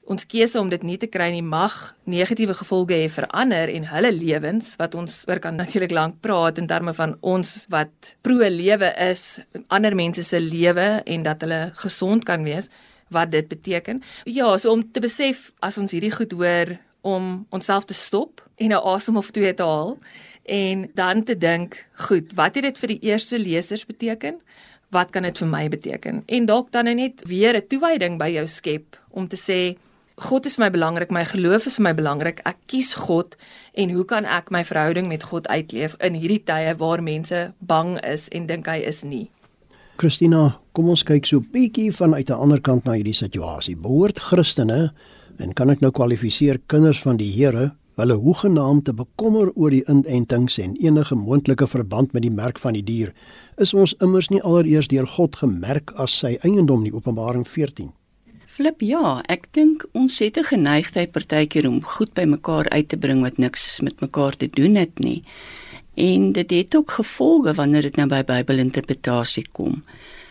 Ons 0.06 0.26
keuse 0.28 0.60
om 0.60 0.70
dit 0.70 0.84
nie 0.84 0.98
te 1.00 1.08
kry 1.08 1.30
nie 1.32 1.44
mag 1.46 1.74
negatiewe 2.10 2.56
gevolge 2.60 2.96
hê 2.98 3.10
vir 3.12 3.28
ander 3.32 3.72
en 3.72 3.86
hulle 3.88 4.12
lewens 4.12 4.74
wat 4.80 4.96
ons 5.00 5.22
oor 5.30 5.40
kan 5.44 5.56
natuurlik 5.56 5.94
lank 5.96 6.20
praat 6.26 6.60
in 6.60 6.68
terme 6.68 6.94
van 6.98 7.16
ons 7.22 7.54
wat 7.72 8.16
pro 8.26 8.44
lewe 8.44 8.90
is, 9.00 9.40
ander 9.70 9.96
mense 9.96 10.26
se 10.28 10.42
lewe 10.44 10.88
en 11.06 11.24
dat 11.24 11.46
hulle 11.46 11.62
gesond 11.80 12.26
kan 12.28 12.44
wees 12.44 12.70
wat 13.14 13.32
dit 13.32 13.48
beteken. 13.48 14.02
Ja, 14.26 14.58
so 14.58 14.74
om 14.74 14.84
te 14.92 15.00
besef 15.04 15.52
as 15.64 15.78
ons 15.78 15.94
hierdie 15.96 16.12
goed 16.12 16.34
hoor 16.36 16.76
om 17.04 17.46
onsself 17.54 17.86
te 17.86 17.96
stop 17.96 18.44
en 18.58 18.72
'n 18.72 18.84
asem 18.84 19.18
of 19.18 19.32
twee 19.32 19.54
te 19.54 19.64
haal 19.64 19.98
en 20.44 20.90
dan 20.94 21.24
te 21.24 21.38
dink, 21.38 21.88
goed, 21.94 22.34
wat 22.36 22.56
het 22.56 22.64
dit 22.64 22.78
vir 22.78 22.88
die 22.88 23.00
eerste 23.00 23.40
lesers 23.40 23.86
beteken? 23.86 24.42
Wat 24.90 25.10
kan 25.10 25.24
dit 25.24 25.38
vir 25.38 25.48
my 25.48 25.70
beteken? 25.70 26.24
En 26.26 26.46
dalk 26.46 26.72
dan 26.72 26.86
net 26.86 27.24
weer 27.26 27.56
'n 27.56 27.68
toewyding 27.68 28.18
by 28.18 28.30
jou 28.30 28.48
skep 28.48 29.00
om 29.10 29.28
te 29.28 29.38
sê 29.38 29.78
God 30.22 30.46
is 30.46 30.60
vir 30.60 30.68
my 30.68 30.70
belangrik, 30.70 31.10
my 31.10 31.24
geloof 31.26 31.66
is 31.66 31.80
vir 31.80 31.88
my 31.88 31.92
belangrik. 31.98 32.42
Ek 32.46 32.60
kies 32.70 32.92
God 33.08 33.34
en 33.74 33.90
hoe 33.90 34.04
kan 34.06 34.28
ek 34.30 34.52
my 34.54 34.62
verhouding 34.62 35.08
met 35.10 35.26
God 35.26 35.48
uitleef 35.50 35.96
in 36.06 36.14
hierdie 36.14 36.44
tye 36.46 36.76
waar 36.78 37.02
mense 37.02 37.40
bang 37.66 37.96
is 38.06 38.28
en 38.30 38.46
dink 38.46 38.70
hy 38.70 38.84
is 38.86 39.02
nie? 39.04 39.32
Christina, 39.98 40.60
kom 40.78 40.92
ons 40.94 41.02
kyk 41.02 41.26
so 41.26 41.38
'n 41.40 41.50
bietjie 41.50 41.90
vanuit 41.90 42.30
'n 42.30 42.38
ander 42.38 42.62
kant 42.62 42.86
na 42.86 42.94
hierdie 42.94 43.18
situasie. 43.18 43.76
Behoort 43.76 44.20
Christene 44.20 44.94
en 45.40 45.54
kan 45.54 45.70
ek 45.70 45.82
nou 45.82 45.92
kwalifiseer 45.92 46.60
kinders 46.68 47.02
van 47.02 47.18
die 47.18 47.32
Here 47.32 47.74
hulle 47.96 48.14
hoegenaamd 48.14 48.86
te 48.86 48.94
bekommer 48.94 49.52
oor 49.56 49.70
die 49.70 49.84
inentings 49.88 50.60
en 50.60 50.76
enige 50.78 51.16
moontlike 51.16 51.68
verband 51.68 52.14
met 52.14 52.22
die 52.22 52.32
merk 52.32 52.60
van 52.60 52.74
die 52.74 52.84
dier? 52.84 53.14
Is 53.58 53.74
ons 53.74 53.96
immers 54.00 54.30
nie 54.30 54.42
allereers 54.42 54.88
deur 54.88 55.08
God 55.08 55.36
gemerk 55.36 55.92
as 55.96 56.12
sy 56.12 56.38
eiendom 56.44 56.86
in 56.86 56.94
Openbaring 56.94 57.48
14? 57.48 57.94
Flip, 58.54 58.84
ja, 58.86 59.16
ek 59.34 59.48
dink 59.58 59.82
ons 59.98 60.20
het 60.22 60.36
'n 60.38 60.46
geneigtheid 60.46 61.12
partykeer 61.12 61.66
om 61.66 61.80
goed 61.82 62.14
by 62.14 62.26
mekaar 62.30 62.70
uit 62.70 62.88
te 62.90 62.98
bring 62.98 63.22
wat 63.26 63.38
niks 63.38 63.82
met 63.82 64.00
mekaar 64.00 64.38
te 64.38 64.48
doen 64.48 64.76
het 64.76 65.00
nie. 65.00 65.24
En 65.96 66.32
dit 66.32 66.52
het 66.52 66.76
ook 66.76 66.92
gevolge 66.92 67.54
wanneer 67.54 67.82
dit 67.82 67.96
nou 67.96 68.08
by 68.08 68.22
Bybelinterpretasie 68.22 69.48
kom. 69.52 69.82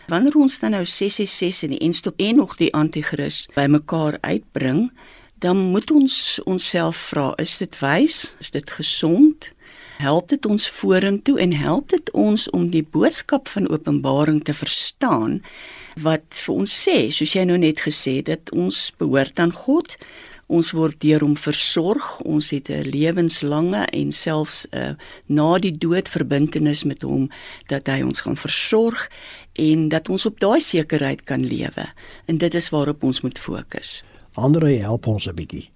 Wanneer 0.07 0.35
ons 0.35 0.59
dan 0.59 0.71
nou 0.71 0.85
666 0.85 1.63
in 1.63 1.69
die 1.69 1.79
enstop 1.79 2.13
en 2.17 2.35
nog 2.35 2.55
die 2.55 2.73
anti-kris 2.73 3.49
bymekaar 3.55 4.17
uitbring, 4.21 4.91
dan 5.39 5.57
moet 5.57 5.91
ons 5.91 6.39
onsself 6.43 6.95
vra, 6.95 7.33
is 7.35 7.57
dit 7.57 7.79
wys? 7.79 8.35
Is 8.39 8.51
dit 8.51 8.69
gesond? 8.69 9.51
Help 10.03 10.27
dit 10.33 10.45
ons 10.45 10.63
vorentoe 10.69 11.37
en 11.39 11.53
help 11.55 11.93
dit 11.93 12.09
ons 12.11 12.49
om 12.49 12.65
die 12.73 12.83
boodskap 12.83 13.47
van 13.47 13.69
Openbaring 13.71 14.41
te 14.43 14.51
verstaan 14.51 15.37
wat 16.03 16.41
vir 16.43 16.55
ons 16.59 16.73
sê, 16.85 16.97
soos 17.13 17.35
jy 17.37 17.45
nou 17.47 17.55
net 17.61 17.85
gesê 17.85 18.17
het, 18.17 18.27
dat 18.27 18.51
ons 18.51 18.89
behoort 18.99 19.39
aan 19.39 19.53
God 19.55 19.95
ons 20.51 20.73
word 20.75 20.99
deur 21.01 21.23
hom 21.23 21.37
versorg. 21.39 22.19
Ons 22.27 22.51
het 22.51 22.69
'n 22.69 22.89
lewenslange 22.91 23.85
en 23.85 24.11
selfs 24.11 24.67
'n 24.71 24.77
uh, 24.77 24.93
na 25.25 25.57
die 25.57 25.77
dood 25.77 26.09
verbintenis 26.09 26.83
met 26.83 27.01
hom 27.01 27.29
dat 27.67 27.87
hy 27.87 28.01
ons 28.01 28.21
gaan 28.21 28.37
versorg 28.37 29.09
en 29.55 29.89
dat 29.89 30.09
ons 30.09 30.25
op 30.25 30.39
daai 30.39 30.59
sekerheid 30.59 31.23
kan 31.23 31.45
lewe. 31.45 31.87
En 32.25 32.37
dit 32.37 32.53
is 32.53 32.69
waarop 32.69 33.03
ons 33.03 33.21
moet 33.21 33.39
fokus. 33.39 34.03
Ander 34.33 34.67
help 34.67 35.07
ons 35.07 35.27
'n 35.27 35.35
bietjie. 35.35 35.72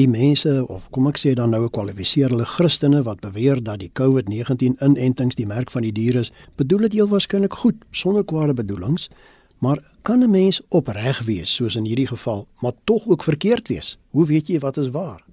Die 0.00 0.08
mense 0.08 0.62
of 0.72 0.86
kom 0.96 1.10
ek 1.10 1.18
sê 1.20 1.34
dan 1.36 1.50
nou 1.52 1.64
'n 1.66 1.74
kwalifiseerde 1.76 2.44
Christene 2.48 3.02
wat 3.04 3.20
beweer 3.20 3.60
dat 3.62 3.80
die 3.80 3.90
COVID-19 3.92 4.80
inentings 4.80 5.36
die 5.36 5.46
merk 5.46 5.70
van 5.70 5.82
die 5.82 5.92
dier 5.92 6.16
is, 6.16 6.32
bedoel 6.56 6.88
dit 6.88 6.92
heel 6.92 7.08
waarskynlik 7.08 7.52
goed 7.52 7.76
sonder 7.90 8.24
kwade 8.24 8.54
bedoelings. 8.54 9.10
Maar 9.58 9.78
kan 10.02 10.22
'n 10.22 10.30
mens 10.30 10.62
opreg 10.68 11.22
wees 11.24 11.54
soos 11.54 11.76
in 11.76 11.84
hierdie 11.84 12.06
geval, 12.06 12.46
maar 12.62 12.72
tog 12.84 13.06
ook 13.06 13.22
verkeerd 13.22 13.68
wees? 13.68 13.98
Hoe 14.10 14.26
weet 14.26 14.46
jy 14.46 14.58
wat 14.58 14.76
is 14.76 14.88
waar? 14.88 15.29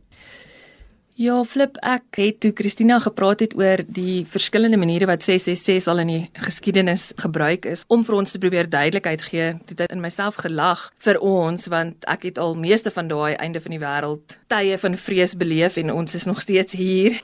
Ja, 1.17 1.39
flip 1.49 1.79
ek 1.81 2.19
het 2.19 2.35
toe 2.45 2.51
Christina 2.53 2.99
gepraat 3.01 3.39
het 3.41 3.55
oor 3.57 3.81
die 3.89 4.19
verskillende 4.29 4.77
maniere 4.77 5.07
wat 5.09 5.23
666 5.25 5.87
al 5.89 6.01
in 6.03 6.11
die 6.11 6.43
geskiedenis 6.45 7.07
gebruik 7.17 7.65
is 7.65 7.81
om 7.89 8.03
vir 8.05 8.19
ons 8.19 8.35
te 8.35 8.41
probeer 8.43 8.69
duidelikheid 8.69 9.23
gee. 9.25 9.47
Dit 9.65 9.81
het 9.81 9.95
in 9.95 10.03
myself 10.03 10.37
gelag 10.45 10.83
vir 11.01 11.17
ons 11.17 11.65
want 11.73 12.05
ek 12.05 12.27
het 12.29 12.37
al 12.37 12.53
meeste 12.53 12.93
van 12.93 13.09
daai 13.09 13.33
einde 13.33 13.63
van 13.65 13.73
die 13.73 13.81
wêreld 13.81 14.37
tye 14.53 14.77
van 14.77 14.99
vrees 15.07 15.33
beleef 15.33 15.81
en 15.81 15.89
ons 15.95 16.13
is 16.13 16.29
nog 16.29 16.43
steeds 16.45 16.77
hier. 16.77 17.17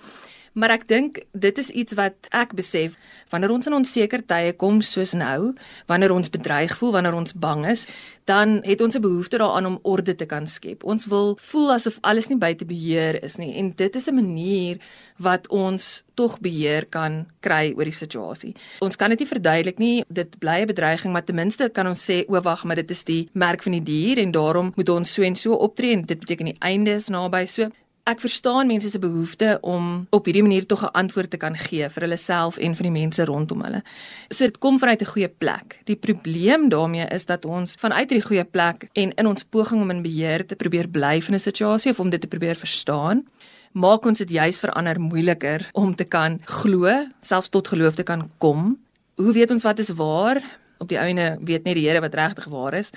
Maar 0.54 0.76
ek 0.78 0.88
dink 0.88 1.20
dit 1.32 1.58
is 1.58 1.70
iets 1.70 1.96
wat 1.98 2.30
ek 2.30 2.54
besef 2.54 2.98
wanneer 3.34 3.54
ons 3.56 3.68
in 3.70 3.74
onseker 3.74 4.22
tye 4.30 4.54
kom 4.54 4.82
soos 4.86 5.16
nou, 5.18 5.54
wanneer 5.90 6.14
ons 6.14 6.30
bedreig 6.30 6.76
voel, 6.78 6.94
wanneer 6.94 7.18
ons 7.18 7.34
bang 7.34 7.66
is, 7.72 7.88
dan 8.30 8.62
het 8.64 8.82
ons 8.82 8.96
'n 8.96 9.02
behoefte 9.02 9.38
daaraan 9.38 9.66
om 9.66 9.80
orde 9.82 10.16
te 10.16 10.26
kan 10.26 10.48
skep. 10.48 10.84
Ons 10.84 11.06
wil 11.06 11.38
voel 11.42 11.74
asof 11.74 11.98
alles 12.02 12.28
nie 12.28 12.38
buite 12.38 12.66
beheer 12.66 13.24
is 13.24 13.36
nie 13.38 13.56
en 13.58 13.72
dit 13.72 13.96
is 13.96 14.08
'n 14.08 14.16
manier 14.16 14.78
wat 15.18 15.48
ons 15.48 16.04
tog 16.14 16.40
beheer 16.40 16.86
kan 16.86 17.26
kry 17.40 17.74
oor 17.76 17.84
die 17.84 17.92
situasie. 17.92 18.56
Ons 18.80 18.96
kan 18.96 19.10
dit 19.10 19.20
nie 19.20 19.28
verduidelik 19.28 19.80
nie, 19.80 20.04
dit 20.08 20.40
bly 20.40 20.62
'n 20.62 20.68
bedreiging, 20.68 21.14
maar 21.14 21.24
ten 21.24 21.36
minste 21.36 21.70
kan 21.70 21.88
ons 21.88 22.10
sê 22.10 22.26
o 22.28 22.42
wag, 22.42 22.64
maar 22.64 22.76
dit 22.76 22.92
is 22.92 23.04
die 23.04 23.30
merk 23.34 23.64
van 23.64 23.72
die 23.72 23.84
dier 23.84 24.18
en 24.18 24.32
daarom 24.32 24.72
moet 24.76 24.90
ons 24.90 25.14
so 25.14 25.24
en 25.24 25.36
so 25.36 25.54
optree 25.54 25.92
en 25.94 26.02
dit 26.02 26.20
beteken 26.20 26.46
die 26.46 26.60
einde 26.60 26.92
is 26.92 27.10
naby. 27.10 27.46
So 27.46 27.70
Ek 28.04 28.20
verstaan 28.20 28.68
mense 28.68 28.90
se 28.92 29.00
behoefte 29.00 29.58
om 29.64 30.08
op 30.12 30.26
hierdie 30.28 30.44
manier 30.44 30.66
tog 30.68 30.82
'n 30.84 30.92
antwoord 30.92 31.30
te 31.30 31.38
kan 31.38 31.56
gee 31.56 31.90
vir 31.90 32.04
hulle 32.04 32.18
self 32.18 32.58
en 32.58 32.76
vir 32.76 32.84
die 32.84 32.92
mense 32.92 33.26
rondom 33.26 33.62
hulle. 33.64 33.82
So 34.30 34.44
dit 34.44 34.58
kom 34.60 34.80
vanuit 34.80 35.02
'n 35.02 35.06
goeie 35.06 35.28
plek. 35.30 35.80
Die 35.86 35.96
probleem 35.96 36.70
daarmee 36.70 37.08
is 37.08 37.26
dat 37.26 37.46
ons 37.46 37.76
vanuit 37.76 38.10
hierdie 38.10 38.28
goeie 38.28 38.44
plek 38.44 38.90
en 38.94 39.14
in 39.14 39.28
ons 39.28 39.44
poging 39.44 39.82
om 39.82 39.90
in 39.90 40.02
beheer 40.02 40.46
te 40.46 40.56
probeer 40.56 40.88
bly 40.90 41.22
van 41.22 41.36
'n 41.36 41.40
situasie 41.40 41.92
of 41.92 42.00
om 42.00 42.10
dit 42.10 42.22
te 42.22 42.28
probeer 42.28 42.56
verstaan, 42.56 43.24
maak 43.72 44.06
ons 44.06 44.18
dit 44.18 44.30
juis 44.30 44.60
vir 44.60 44.72
ander 44.72 45.00
moeiliker 45.00 45.70
om 45.74 45.96
te 45.96 46.06
kan 46.06 46.42
glo, 46.44 47.08
selfs 47.22 47.50
tot 47.50 47.68
geloof 47.68 47.96
te 47.96 48.04
kan 48.04 48.30
kom. 48.38 48.80
Hoe 49.16 49.34
weet 49.34 49.52
ons 49.52 49.64
wat 49.64 49.80
is 49.80 49.90
waar? 49.90 50.44
Op 50.84 50.92
die 50.92 51.00
ouene 51.00 51.38
weet 51.42 51.66
net 51.68 51.78
die 51.80 51.88
Here 51.88 52.02
wat 52.04 52.16
regtig 52.18 52.50
waar 52.52 52.78
is. 52.78 52.92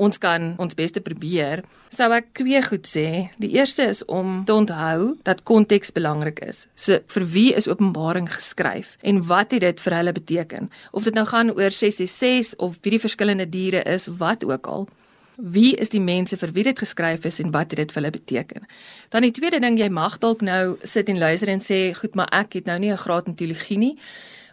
Ons 0.00 0.18
kan 0.22 0.54
ons 0.62 0.76
bes 0.78 0.94
te 0.94 1.02
probeer. 1.04 1.64
Sou 1.92 2.08
ek 2.14 2.32
twee 2.38 2.62
goed 2.64 2.88
sê. 2.88 3.28
Die 3.42 3.52
eerste 3.58 3.86
is 3.90 4.02
om 4.06 4.42
te 4.48 4.54
onthou 4.54 5.12
dat 5.26 5.44
konteks 5.48 5.92
belangrik 5.92 6.40
is. 6.46 6.66
So 6.74 7.02
vir 7.14 7.28
wie 7.34 7.50
is 7.58 7.68
Openbaring 7.68 8.30
geskryf 8.32 8.96
en 9.02 9.22
wat 9.28 9.52
het 9.52 9.66
dit 9.66 9.84
vir 9.84 9.98
hulle 9.98 10.16
beteken? 10.16 10.70
Of 10.92 11.04
dit 11.04 11.14
nou 11.14 11.26
gaan 11.28 11.52
oor 11.52 11.70
666 11.70 12.58
of 12.62 12.78
wie 12.82 12.96
die 12.96 13.02
verskillende 13.02 13.48
diere 13.48 13.82
is, 13.82 14.06
wat 14.06 14.44
ook 14.44 14.66
al. 14.66 14.88
Wie 15.36 15.72
is 15.80 15.88
die 15.88 16.00
mense 16.00 16.36
vir 16.36 16.52
wie 16.52 16.64
dit 16.68 16.78
geskryf 16.78 17.24
is 17.24 17.40
en 17.40 17.50
wat 17.54 17.72
het 17.72 17.80
dit 17.80 17.92
vir 17.92 18.00
hulle 18.02 18.12
beteken? 18.12 18.66
Dan 19.10 19.24
die 19.24 19.32
tweede 19.32 19.60
ding, 19.64 19.78
jy 19.80 19.88
mag 19.88 20.18
dalk 20.20 20.44
nou 20.44 20.76
sit 20.84 21.08
en 21.08 21.18
luister 21.18 21.48
en 21.48 21.60
sê, 21.60 21.94
"Goed, 21.96 22.14
maar 22.14 22.28
ek 22.32 22.52
het 22.52 22.66
nou 22.66 22.78
nie 22.78 22.92
'n 22.92 22.96
graad 22.96 23.26
in 23.26 23.34
teologie 23.34 23.78
nie." 23.78 23.98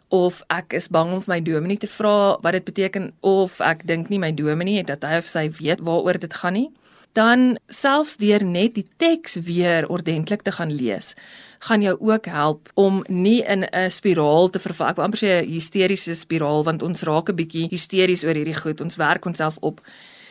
Of 0.10 0.42
ek 0.50 0.74
is 0.74 0.90
bang 0.90 1.14
om 1.14 1.22
vir 1.22 1.34
my 1.36 1.42
dominee 1.42 1.78
te 1.78 1.88
vra 1.88 2.38
wat 2.42 2.54
dit 2.58 2.66
beteken 2.66 3.12
of 3.22 3.62
ek 3.62 3.86
dink 3.88 4.10
nie 4.10 4.20
my 4.20 4.32
dominee 4.32 4.78
het 4.82 4.88
dat 4.88 5.04
hy 5.04 5.18
of 5.22 5.28
sy 5.28 5.50
weet 5.62 5.80
waaroor 5.86 6.20
dit 6.20 6.34
gaan 6.34 6.54
nie 6.54 6.70
dan 7.14 7.58
selfs 7.74 8.18
deur 8.22 8.44
net 8.46 8.76
die 8.76 8.86
teks 8.98 9.40
weer 9.46 9.88
ordentlik 9.90 10.42
te 10.46 10.52
gaan 10.52 10.72
lees 10.72 11.16
gaan 11.60 11.82
jou 11.82 11.96
ook 12.00 12.26
help 12.26 12.70
om 12.74 13.04
nie 13.08 13.44
in 13.44 13.66
'n 13.72 13.92
spiraal 13.92 14.50
te 14.50 14.60
verval. 14.60 14.88
Ek 14.88 14.96
wil 14.96 15.06
amper 15.06 15.20
sê 15.20 15.42
'n 15.44 15.52
hysteriese 15.52 16.16
spiraal 16.16 16.64
want 16.64 16.82
ons 16.82 17.02
raak 17.02 17.30
'n 17.30 17.36
bietjie 17.36 17.70
hysteries 17.70 18.24
oor 18.24 18.34
hierdie 18.34 18.62
goed. 18.62 18.82
Ons 18.82 18.96
werk 18.96 19.26
onsself 19.26 19.58
op 19.60 19.82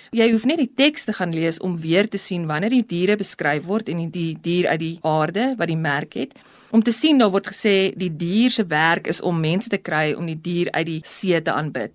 Jy 0.08 0.30
hoef 0.32 0.46
net 0.48 0.56
die 0.56 0.70
teks 0.72 1.04
te 1.04 1.12
gaan 1.12 1.34
lees 1.36 1.58
om 1.60 1.74
weer 1.80 2.06
te 2.08 2.16
sien 2.16 2.46
wanneer 2.48 2.72
die 2.72 2.84
diere 2.86 3.16
beskryf 3.20 3.66
word 3.68 3.90
en 3.92 4.06
die 4.08 4.30
dier 4.40 4.68
uit 4.70 4.80
die 4.80 4.94
aarde 5.04 5.50
wat 5.58 5.68
die 5.68 5.76
merk 5.76 6.14
het 6.16 6.32
om 6.72 6.82
te 6.82 6.92
sien 6.92 7.18
daar 7.20 7.32
word 7.32 7.50
gesê 7.52 7.92
die 7.96 8.08
dier 8.16 8.52
se 8.52 8.64
werk 8.68 9.08
is 9.08 9.20
om 9.20 9.40
mense 9.40 9.68
te 9.68 9.76
kry 9.78 10.14
om 10.16 10.24
die 10.28 10.38
dier 10.40 10.70
uit 10.72 10.86
die 10.86 11.00
see 11.04 11.40
te 11.40 11.52
aanbid. 11.52 11.92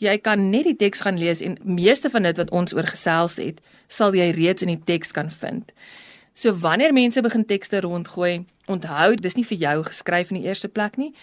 Jy 0.00 0.18
kan 0.24 0.50
net 0.50 0.68
die 0.68 0.76
teks 0.76 1.04
gaan 1.04 1.20
lees 1.20 1.40
en 1.40 1.56
meeste 1.64 2.10
van 2.12 2.28
dit 2.28 2.36
wat 2.40 2.52
ons 2.52 2.76
oor 2.76 2.88
gesels 2.88 3.36
het, 3.40 3.60
sal 3.88 4.16
jy 4.16 4.30
reeds 4.36 4.64
in 4.64 4.74
die 4.74 4.82
teks 4.84 5.12
kan 5.16 5.30
vind. 5.30 5.72
So 6.36 6.52
wanneer 6.52 6.92
mense 6.92 7.22
begin 7.24 7.44
tekste 7.48 7.80
rondgooi, 7.80 8.44
onthou 8.68 9.14
dis 9.16 9.36
nie 9.36 9.46
vir 9.48 9.58
jou 9.58 9.76
geskryf 9.88 10.32
in 10.32 10.42
die 10.42 10.48
eerste 10.48 10.68
plek 10.68 11.00
nie 11.00 11.14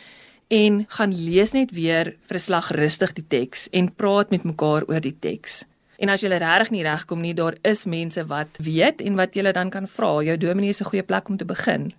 en 0.54 0.84
gaan 0.98 1.14
lees 1.14 1.54
net 1.54 1.72
weer 1.72 2.16
vir 2.26 2.38
'n 2.38 2.46
slag 2.48 2.72
rustig 2.72 3.14
die 3.14 3.26
teks 3.28 3.70
en 3.72 3.94
praat 3.94 4.30
met 4.30 4.44
mekaar 4.44 4.84
oor 4.90 5.02
die 5.02 5.18
teks. 5.20 5.64
En 5.98 6.10
as 6.10 6.22
jy 6.22 6.30
regtig 6.30 6.72
nie 6.74 6.84
regkom 6.84 7.22
nie, 7.22 7.34
daar 7.34 7.58
is 7.62 7.86
mense 7.86 8.26
wat 8.26 8.58
weet 8.58 9.02
en 9.02 9.16
wat 9.16 9.36
jy 9.36 9.52
dan 9.52 9.70
kan 9.70 9.88
vra. 9.88 10.22
Jou 10.24 10.38
dominee 10.38 10.70
is 10.70 10.82
'n 10.82 10.90
goeie 10.90 11.04
plek 11.04 11.30
om 11.30 11.38
te 11.38 11.46
begin. 11.46 11.94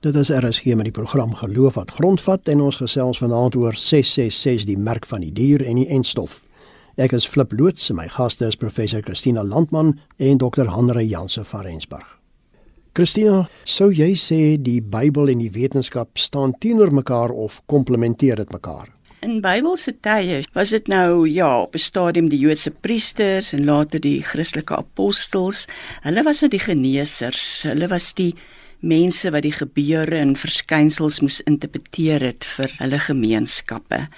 Dit 0.00 0.16
is 0.16 0.30
RSG 0.30 0.64
met 0.74 0.84
die 0.84 0.92
program 0.92 1.34
Geloof 1.34 1.74
wat 1.74 1.90
grondvat 1.90 2.48
en 2.48 2.60
ons 2.60 2.76
gesels 2.76 3.18
vanaand 3.18 3.56
oor 3.56 3.76
666 3.76 4.64
die 4.64 4.78
merk 4.78 5.06
van 5.06 5.20
die 5.20 5.32
dier 5.32 5.64
en 5.66 5.74
die 5.74 5.88
enstof. 5.88 6.42
Ek 6.96 7.12
is 7.12 7.26
Flip 7.26 7.52
Loots 7.52 7.90
en 7.90 7.96
my 7.96 8.08
gaste 8.08 8.46
is 8.46 8.56
professor 8.56 9.02
Christina 9.02 9.44
Landman 9.44 9.98
en 10.16 10.38
dokter 10.38 10.66
Hanre 10.66 11.06
Janse 11.06 11.44
van 11.44 11.60
Rensburg. 11.60 12.18
Christina, 12.92 13.48
sou 13.64 13.92
jy 13.92 14.14
sê 14.18 14.56
die 14.58 14.80
Bybel 14.82 15.28
en 15.28 15.38
die 15.38 15.52
wetenskap 15.54 16.18
staan 16.18 16.56
teenoor 16.58 16.90
mekaar 16.90 17.30
of 17.30 17.60
komplementeer 17.66 18.36
dit 18.36 18.50
mekaar? 18.52 18.88
In 19.20 19.42
Bybelse 19.44 19.92
tye 20.00 20.38
was 20.56 20.70
dit 20.72 20.86
nou 20.88 21.26
ja, 21.28 21.60
op 21.60 21.74
'n 21.74 21.78
stadium 21.78 22.28
die 22.32 22.38
Joodse 22.38 22.70
priesters 22.70 23.52
en 23.52 23.64
later 23.64 24.00
die 24.00 24.22
Christelike 24.22 24.76
apostels. 24.76 25.66
Hulle 26.02 26.22
was 26.22 26.40
nou 26.40 26.48
die 26.48 26.64
geneesers. 26.64 27.62
Hulle 27.62 27.88
was 27.88 28.14
die 28.14 28.34
mense 28.80 29.30
wat 29.30 29.42
die 29.42 29.52
gebeure 29.52 30.16
en 30.16 30.36
verskynsels 30.36 31.20
moes 31.20 31.40
interpreteer 31.40 32.20
het 32.20 32.44
vir 32.44 32.70
hulle 32.78 32.98
gemeenskappe. 32.98 34.08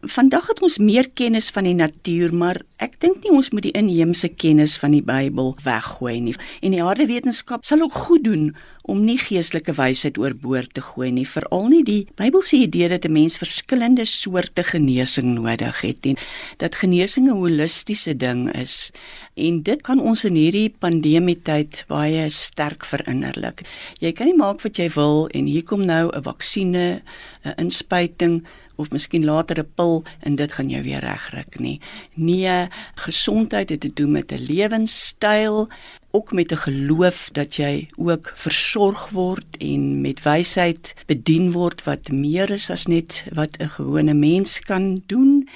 Vandag 0.00 0.46
het 0.48 0.62
ons 0.64 0.78
meer 0.80 1.10
kennis 1.12 1.50
van 1.52 1.66
die 1.68 1.74
natuur, 1.76 2.32
maar 2.32 2.56
ek 2.80 2.94
dink 3.04 3.18
nie 3.20 3.34
ons 3.36 3.50
moet 3.52 3.66
die 3.66 3.74
inheemse 3.76 4.30
kennis 4.32 4.78
van 4.80 4.94
die 4.96 5.02
Bybel 5.04 5.50
weggooi 5.60 6.14
nie. 6.24 6.32
En 6.64 6.72
die 6.72 6.80
harde 6.80 7.04
wetenskap 7.04 7.66
sal 7.68 7.84
ook 7.84 7.98
goed 8.06 8.24
doen 8.24 8.46
om 8.88 9.02
nie 9.04 9.18
geestelike 9.20 9.74
wysheid 9.76 10.16
oorboord 10.16 10.72
te 10.78 10.80
gooi 10.80 11.10
nie, 11.12 11.26
veral 11.28 11.68
nie 11.68 11.82
die 11.84 11.98
Bybel 12.16 12.40
se 12.40 12.62
idee 12.64 12.88
dat 12.88 13.04
'n 13.04 13.12
mens 13.12 13.36
verskillende 13.36 14.06
soorte 14.08 14.64
genesing 14.64 15.34
nodig 15.36 15.80
het 15.80 16.06
en 16.06 16.16
dat 16.56 16.80
genesing 16.80 17.28
'n 17.28 17.36
holistiese 17.36 18.16
ding 18.16 18.48
is. 18.56 18.90
En 19.36 19.62
dit 19.62 19.82
kan 19.82 20.00
ons 20.00 20.24
in 20.24 20.34
hierdie 20.34 20.74
pandemie 20.78 21.42
tyd 21.42 21.84
baie 21.88 22.30
sterk 22.30 22.84
verinnerlik. 22.84 23.68
Jy 24.00 24.12
kan 24.12 24.26
nie 24.26 24.36
maak 24.36 24.62
wat 24.62 24.76
jy 24.76 24.88
wil 24.94 25.28
en 25.28 25.46
hier 25.46 25.62
kom 25.62 25.84
nou 25.84 26.08
'n 26.08 26.22
vaksines, 26.22 27.02
'n 27.44 27.54
inspuiting 27.58 28.46
of 28.80 28.90
miskien 28.90 29.24
later 29.24 29.60
'n 29.60 29.72
pil 29.74 30.04
en 30.20 30.36
dit 30.36 30.52
gaan 30.52 30.68
jou 30.68 30.82
weer 30.82 31.00
regryk 31.00 31.58
nie. 31.58 31.80
Nee, 32.14 32.68
gesondheid 32.94 33.70
het 33.70 33.80
te 33.80 33.92
doen 33.94 34.10
met 34.10 34.32
'n 34.32 34.46
lewenstyl, 34.48 35.68
ook 36.10 36.32
met 36.32 36.52
'n 36.52 36.56
geloof 36.56 37.28
dat 37.32 37.56
jy 37.56 37.88
ook 37.96 38.32
versorg 38.34 39.08
word 39.08 39.56
en 39.58 40.00
met 40.00 40.22
wysheid 40.22 40.94
bedien 41.06 41.52
word 41.52 41.84
wat 41.84 42.10
meer 42.10 42.50
is 42.50 42.70
as 42.70 42.86
net 42.86 43.24
wat 43.32 43.56
'n 43.58 43.68
gewone 43.68 44.14
mens 44.14 44.60
kan 44.60 45.02
doen 45.06 45.48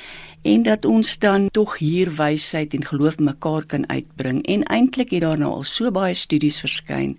en 0.43 0.63
dat 0.63 0.85
ons 0.85 1.19
dan 1.19 1.51
tog 1.51 1.79
hier 1.79 2.15
wysheid 2.15 2.75
en 2.75 2.85
geloof 2.85 3.19
mekaar 3.19 3.65
kan 3.65 3.89
uitbring 3.89 4.47
en 4.47 4.63
eintlik 4.63 5.11
het 5.11 5.21
daar 5.21 5.39
nou 5.39 5.53
al 5.53 5.63
so 5.63 5.91
baie 5.91 6.15
studies 6.15 6.61
verskyn 6.61 7.19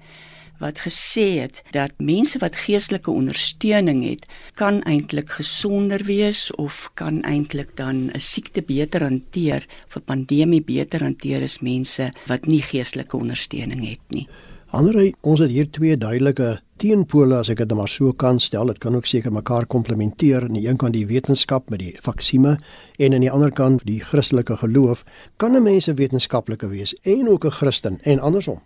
wat 0.59 0.79
gesê 0.79 1.39
het 1.41 1.63
dat 1.71 1.91
mense 1.97 2.39
wat 2.39 2.55
geestelike 2.55 3.11
ondersteuning 3.11 4.03
het, 4.03 4.25
kan 4.53 4.81
eintlik 4.83 5.29
gesonder 5.29 6.03
wees 6.03 6.51
of 6.55 6.89
kan 6.93 7.21
eintlik 7.21 7.75
dan 7.77 8.11
'n 8.13 8.19
siekte 8.19 8.61
beter 8.61 9.01
hanteer, 9.01 9.67
of 9.87 9.95
'n 9.95 10.05
pandemie 10.05 10.61
beter 10.61 11.01
hanteer 11.03 11.41
as 11.43 11.59
mense 11.59 12.09
wat 12.27 12.45
nie 12.45 12.61
geestelike 12.61 13.17
ondersteuning 13.17 13.89
het 13.89 14.05
nie. 14.09 14.27
Andery, 14.75 15.13
ons 15.21 15.39
het 15.39 15.51
hier 15.53 15.67
twee 15.71 15.95
duidelike 15.97 16.57
teenpole 16.81 17.37
as 17.37 17.47
ek 17.53 17.61
dit 17.61 17.73
maar 17.77 17.87
so 17.87 18.11
kan 18.11 18.41
stel. 18.43 18.67
Dit 18.67 18.81
kan 18.83 18.95
ook 18.97 19.05
seker 19.07 19.31
mekaar 19.31 19.65
komplementeer. 19.71 20.43
Aan 20.43 20.57
die 20.57 20.65
een 20.67 20.79
kant 20.81 20.93
die 20.93 21.05
wetenskap 21.07 21.69
met 21.69 21.79
die 21.79 21.93
vaksime 22.03 22.57
en 22.97 23.13
aan 23.13 23.23
die 23.23 23.31
ander 23.31 23.53
kant 23.55 23.85
die 23.87 24.01
Christelike 24.03 24.57
geloof. 24.57 25.05
Kan 25.37 25.55
'n 25.55 25.63
mens 25.63 25.87
'n 25.87 25.95
wetenskaplike 25.95 26.67
wees 26.67 26.93
en 27.03 27.29
ook 27.29 27.45
'n 27.45 27.51
Christen 27.51 27.99
en 28.03 28.19
andersom? 28.19 28.59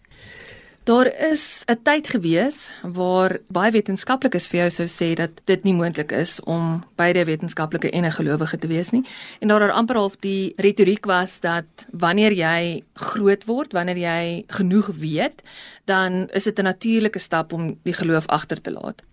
Daar 0.90 1.14
is 1.32 1.64
'n 1.66 1.80
tyd 1.84 2.08
gewees 2.08 2.70
waar 2.82 3.38
baie 3.48 3.72
wetenskaplikes 3.72 4.48
vir 4.48 4.60
jou 4.60 4.70
sou 4.70 4.88
sê 4.88 5.14
dat 5.14 5.32
dit 5.46 5.64
nie 5.64 5.74
moontlik 5.74 6.12
is 6.12 6.40
om 6.40 6.84
beide 6.96 7.26
wetenskaplike 7.26 7.90
en 7.92 8.06
'n 8.06 8.12
gelowige 8.12 8.58
te 8.58 8.68
wees 8.68 8.90
nie. 8.90 9.06
En 9.40 9.48
daar 9.48 9.62
het 9.62 9.72
amper 9.72 9.96
half 9.96 10.16
die 10.16 10.54
retoriek 10.56 11.06
was 11.06 11.40
dat 11.40 11.66
wanneer 11.92 12.34
jy 12.34 12.84
groot 12.94 13.46
word, 13.46 13.72
wanneer 13.72 13.98
jy 13.98 14.44
genoeg 14.48 14.88
weet, 14.88 15.42
dan 15.86 16.28
is 16.30 16.44
dit 16.44 16.60
'n 16.60 16.64
natuurlike 16.64 17.20
stap 17.20 17.54
om 17.54 17.78
die 17.84 17.94
geloof 17.94 18.26
agter 18.26 18.62
te 18.62 18.72
laat. 18.72 19.04